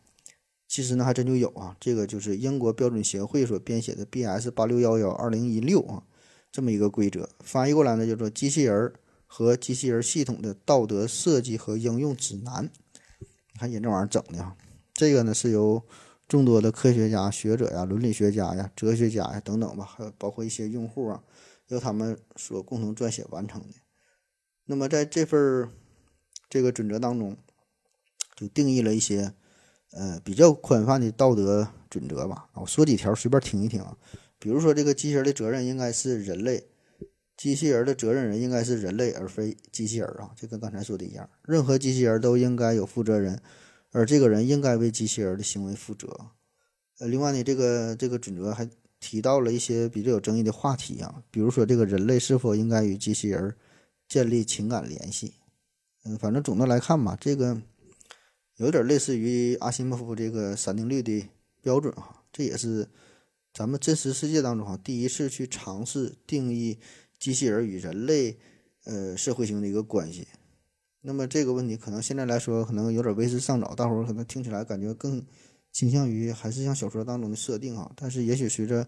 [0.66, 6.02] 其实呢，还真就有啊，这个就是英国标准协会所编写的 BS 八六幺幺二零一六啊，
[6.50, 8.92] 这么一个规则，翻译过来呢叫做《机器人
[9.26, 12.68] 和机器人系统的道德设计和应用指南》。
[13.20, 14.56] 你看人这玩意儿整的啊，
[14.94, 15.82] 这个呢是由
[16.26, 21.22] 众多的科学家、学者呀、伦理学家呀、哲学家呀等等吧，还有包括一些用户啊，
[21.68, 23.74] 由他们所共同撰写完成的。
[24.66, 25.68] 那么在这份
[26.48, 27.36] 这个准则当中，
[28.36, 29.34] 就定义了一些。
[29.96, 32.48] 呃，比较宽泛的道德准则吧。
[32.54, 33.96] 我说几条，随便听一听啊。
[34.40, 36.66] 比如说，这个机器人的责任应该是人类，
[37.36, 40.32] 机器人的责任人应该是人类，而非机器人啊。
[40.34, 43.40] 这跟刚才说的一样，任何机器人都应该有负责人，
[43.92, 46.08] 而这个人应该为机器人的行为负责。
[46.98, 48.68] 呃，另外呢，这个这个准则还
[48.98, 53.54] 提到了一些比较有争议的话题啊，比如说这个人类是否应该与机器人
[54.08, 55.34] 建立情感联系。
[56.04, 57.62] 嗯，反正总的来看吧，这个。
[58.58, 61.28] 有点类似于阿西莫夫这个三定律的
[61.60, 62.88] 标准哈，这也是
[63.52, 66.78] 咱们真实世界当中哈第一次去尝试定义
[67.18, 68.38] 机器人与人类
[68.84, 70.28] 呃社会性的一个关系。
[71.00, 75.26] 那么这个问题可能现在来说可能有点为时尚早，大伙儿可能听起来感觉更
[75.72, 77.90] 倾向于还是像小说当中的设定哈。
[77.96, 78.86] 但是也许随着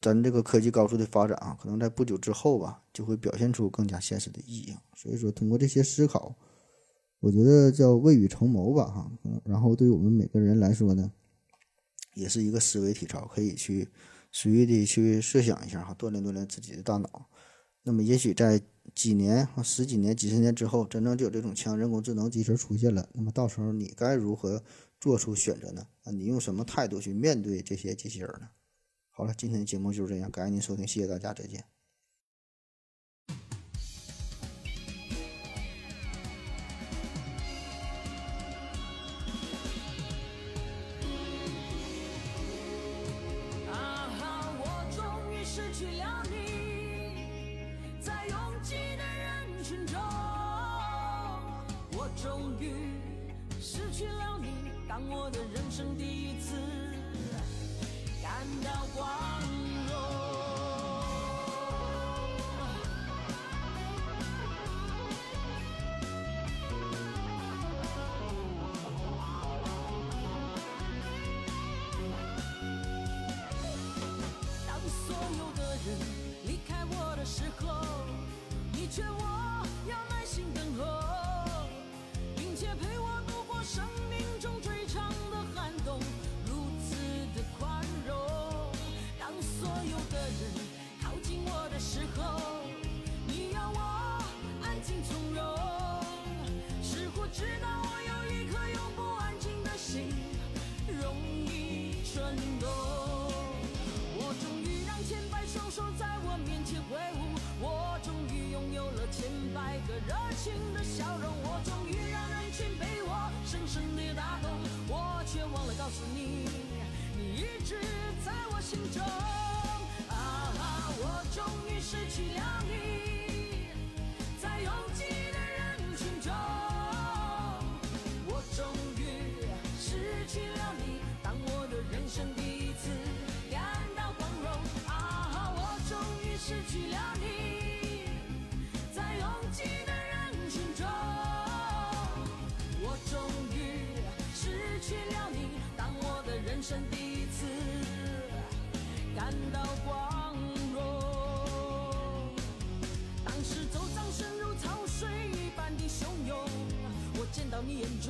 [0.00, 4.74] 咱这个科技高速的发展啊，可能在不久之后吧，就会表现出更加现实的意义。
[4.96, 6.36] 所以说，通过这些思考。
[7.20, 9.10] 我觉得叫未雨绸缪吧，哈，
[9.44, 11.10] 然后对于我们每个人来说呢，
[12.14, 13.88] 也是一个思维体操，可以去
[14.30, 17.28] 随意的去设想一下，哈，锻炼锻炼自己的大脑。
[17.82, 18.62] 那么，也许在
[18.94, 23.08] 几年、十几年、几十年之后，真正就有这种强人工智能机器人出现了。
[23.12, 24.62] 那么，到时候你该如何
[25.00, 25.84] 做出选择呢？
[26.04, 28.48] 啊，你用什么态度去面对这些机器人呢？
[29.18, 31.64] 好了，今天的节目就是这样，感谢您收听，谢谢大家，再见。
[54.88, 56.27] 当我的人生第一
[58.38, 59.37] 看到光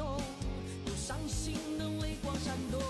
[0.04, 2.80] 有伤心的泪光闪动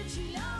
[0.00, 0.59] Patreon.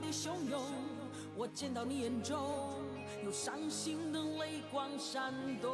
[0.00, 0.60] 的汹涌
[1.34, 2.36] 我见到你眼中
[3.24, 5.72] 有伤心的泪光闪动